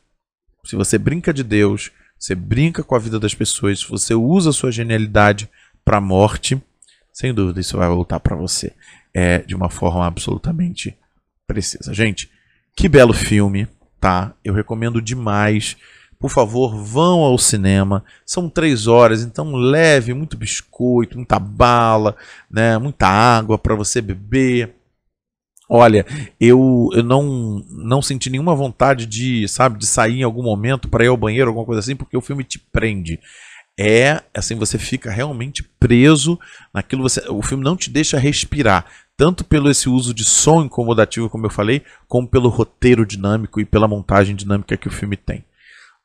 Se 0.65 0.75
você 0.75 0.99
brinca 0.99 1.33
de 1.33 1.45
Deus, 1.45 1.93
você 2.19 2.35
brinca 2.35 2.83
com 2.83 2.95
a 2.95 2.99
vida 2.99 3.21
das 3.21 3.35
pessoas, 3.35 3.81
se 3.81 3.89
você 3.89 4.15
usa 4.15 4.51
a 4.51 4.53
sua 4.53 4.73
genialidade 4.73 5.49
para 5.85 5.99
a 5.99 6.01
morte, 6.01 6.61
sem 7.13 7.33
dúvida 7.33 7.61
isso 7.61 7.77
vai 7.77 7.89
voltar 7.89 8.19
para 8.19 8.35
você. 8.35 8.73
É 9.13 9.39
de 9.39 9.55
uma 9.55 9.71
forma 9.71 10.07
absolutamente 10.07 10.97
precisa. 11.47 11.95
Gente, 11.95 12.31
que 12.75 12.89
belo 12.89 13.13
filme, 13.13 13.69
tá? 14.01 14.35
Eu 14.45 14.55
recomendo 14.55 15.01
demais. 15.01 15.77
Por 16.25 16.31
favor, 16.31 16.75
vão 16.75 17.21
ao 17.21 17.37
cinema. 17.37 18.03
São 18.25 18.49
três 18.49 18.87
horas, 18.87 19.23
então 19.23 19.55
leve 19.55 20.15
muito 20.15 20.39
biscoito, 20.39 21.19
muita 21.19 21.39
bala, 21.39 22.17
né? 22.51 22.79
Muita 22.79 23.07
água 23.07 23.59
para 23.59 23.75
você 23.75 24.01
beber. 24.01 24.75
Olha, 25.69 26.07
eu, 26.41 26.89
eu 26.95 27.03
não, 27.03 27.63
não 27.69 28.01
senti 28.01 28.31
nenhuma 28.31 28.55
vontade 28.55 29.05
de, 29.05 29.47
sabe, 29.49 29.79
de 29.79 29.87
sair 29.87 30.21
em 30.21 30.23
algum 30.23 30.43
momento 30.43 30.89
para 30.89 31.05
ir 31.05 31.09
ao 31.09 31.17
banheiro, 31.19 31.51
alguma 31.51 31.67
coisa 31.67 31.81
assim, 31.81 31.95
porque 31.95 32.17
o 32.17 32.23
filme 32.23 32.43
te 32.43 32.59
prende 32.59 33.21
é 33.79 34.23
assim 34.33 34.55
você 34.55 34.79
fica 34.79 35.11
realmente 35.11 35.61
preso 35.81 36.39
naquilo 36.73 37.03
você 37.03 37.21
o 37.29 37.43
filme 37.43 37.65
não 37.65 37.77
te 37.77 37.91
deixa 37.91 38.17
respirar 38.17 38.87
tanto 39.17 39.43
pelo 39.43 39.69
esse 39.69 39.89
uso 39.89 40.15
de 40.15 40.25
som 40.25 40.63
incomodativo 40.63 41.29
como 41.29 41.47
eu 41.47 41.51
falei 41.51 41.83
como 42.07 42.29
pelo 42.29 42.49
roteiro 42.49 43.05
dinâmico 43.05 43.61
e 43.61 43.65
pela 43.65 43.89
montagem 43.89 44.37
dinâmica 44.37 44.77
que 44.77 44.87
o 44.87 44.93
filme 44.93 45.17
tem 45.17 45.45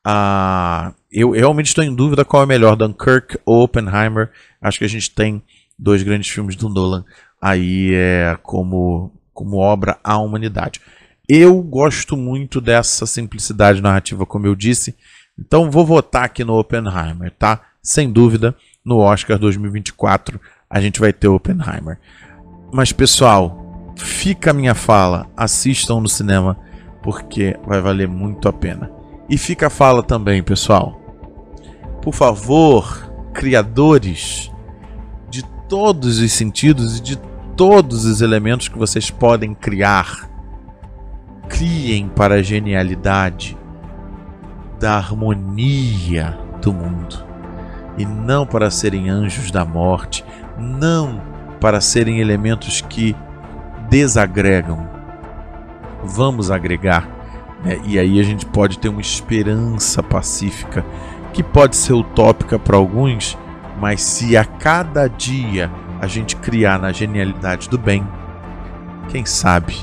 ah, 0.04 0.92
eu, 1.10 1.34
eu 1.34 1.40
realmente 1.40 1.68
estou 1.68 1.84
em 1.84 1.94
dúvida 1.94 2.24
qual 2.24 2.42
é 2.42 2.46
melhor 2.46 2.76
Dunkirk 2.76 3.38
ou 3.44 3.64
Oppenheimer 3.64 4.30
acho 4.60 4.78
que 4.78 4.84
a 4.84 4.88
gente 4.88 5.10
tem 5.10 5.42
dois 5.78 6.02
grandes 6.02 6.30
filmes 6.30 6.56
do 6.56 6.68
Nolan 6.68 7.04
aí 7.40 7.92
é 7.94 8.38
como 8.42 9.12
como 9.32 9.58
obra 9.58 9.98
à 10.02 10.18
humanidade 10.18 10.80
eu 11.28 11.62
gosto 11.62 12.16
muito 12.16 12.60
dessa 12.60 13.06
simplicidade 13.06 13.80
narrativa 13.80 14.24
como 14.24 14.46
eu 14.46 14.54
disse 14.54 14.96
então 15.40 15.70
vou 15.70 15.86
votar 15.86 16.24
aqui 16.24 16.44
no 16.44 16.58
Oppenheimer, 16.58 17.32
tá? 17.38 17.62
Sem 17.82 18.12
dúvida, 18.12 18.54
no 18.84 18.98
Oscar 18.98 19.38
2024 19.38 20.38
a 20.68 20.80
gente 20.80 21.00
vai 21.00 21.12
ter 21.12 21.28
Oppenheimer. 21.28 21.98
Mas 22.72 22.92
pessoal, 22.92 23.94
fica 23.96 24.50
a 24.50 24.54
minha 24.54 24.74
fala, 24.74 25.26
assistam 25.34 26.00
no 26.00 26.08
cinema 26.08 26.58
porque 27.02 27.58
vai 27.66 27.80
valer 27.80 28.06
muito 28.06 28.48
a 28.48 28.52
pena. 28.52 28.92
E 29.30 29.38
fica 29.38 29.68
a 29.68 29.70
fala 29.70 30.02
também, 30.02 30.42
pessoal. 30.42 31.00
Por 32.02 32.12
favor, 32.12 33.08
criadores 33.32 34.50
de 35.30 35.44
todos 35.68 36.18
os 36.18 36.32
sentidos 36.32 36.98
e 36.98 37.00
de 37.00 37.16
todos 37.56 38.04
os 38.04 38.20
elementos 38.20 38.66
que 38.66 38.76
vocês 38.76 39.08
podem 39.08 39.54
criar, 39.54 40.28
criem 41.48 42.08
para 42.08 42.36
a 42.36 42.42
genialidade 42.42 43.56
da 44.80 44.96
harmonia 44.96 46.36
do 46.60 46.72
mundo, 46.72 47.24
e 47.96 48.04
não 48.04 48.44
para 48.44 48.68
serem 48.68 49.10
anjos 49.10 49.52
da 49.52 49.64
morte, 49.64 50.24
não 50.58 51.22
para 51.60 51.80
serem 51.80 52.18
elementos 52.18 52.80
que 52.80 53.14
desagregam. 53.88 54.88
Vamos 56.02 56.50
agregar, 56.50 57.08
né? 57.64 57.80
e 57.84 57.98
aí 57.98 58.18
a 58.20 58.22
gente 58.22 58.46
pode 58.46 58.78
ter 58.78 58.88
uma 58.88 59.00
esperança 59.00 60.02
pacífica 60.02 60.84
que 61.32 61.42
pode 61.42 61.76
ser 61.76 61.92
utópica 61.92 62.58
para 62.58 62.76
alguns, 62.76 63.38
mas 63.78 64.02
se 64.02 64.36
a 64.36 64.44
cada 64.44 65.08
dia 65.08 65.70
a 66.00 66.06
gente 66.06 66.36
criar 66.36 66.78
na 66.78 66.92
genialidade 66.92 67.68
do 67.68 67.78
bem, 67.78 68.06
quem 69.08 69.24
sabe, 69.24 69.76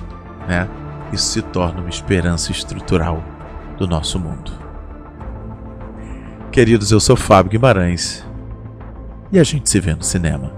né? 0.47 0.67
Isso 1.13 1.31
se 1.31 1.41
torna 1.41 1.79
uma 1.79 1.89
esperança 1.89 2.51
estrutural 2.51 3.23
do 3.77 3.87
nosso 3.87 4.19
mundo. 4.19 4.51
Queridos, 6.51 6.91
eu 6.91 6.99
sou 6.99 7.15
Fábio 7.15 7.51
Guimarães 7.51 8.25
e 9.31 9.39
a 9.39 9.43
gente 9.43 9.69
se 9.69 9.79
vê 9.79 9.93
no 9.93 10.03
cinema. 10.03 10.56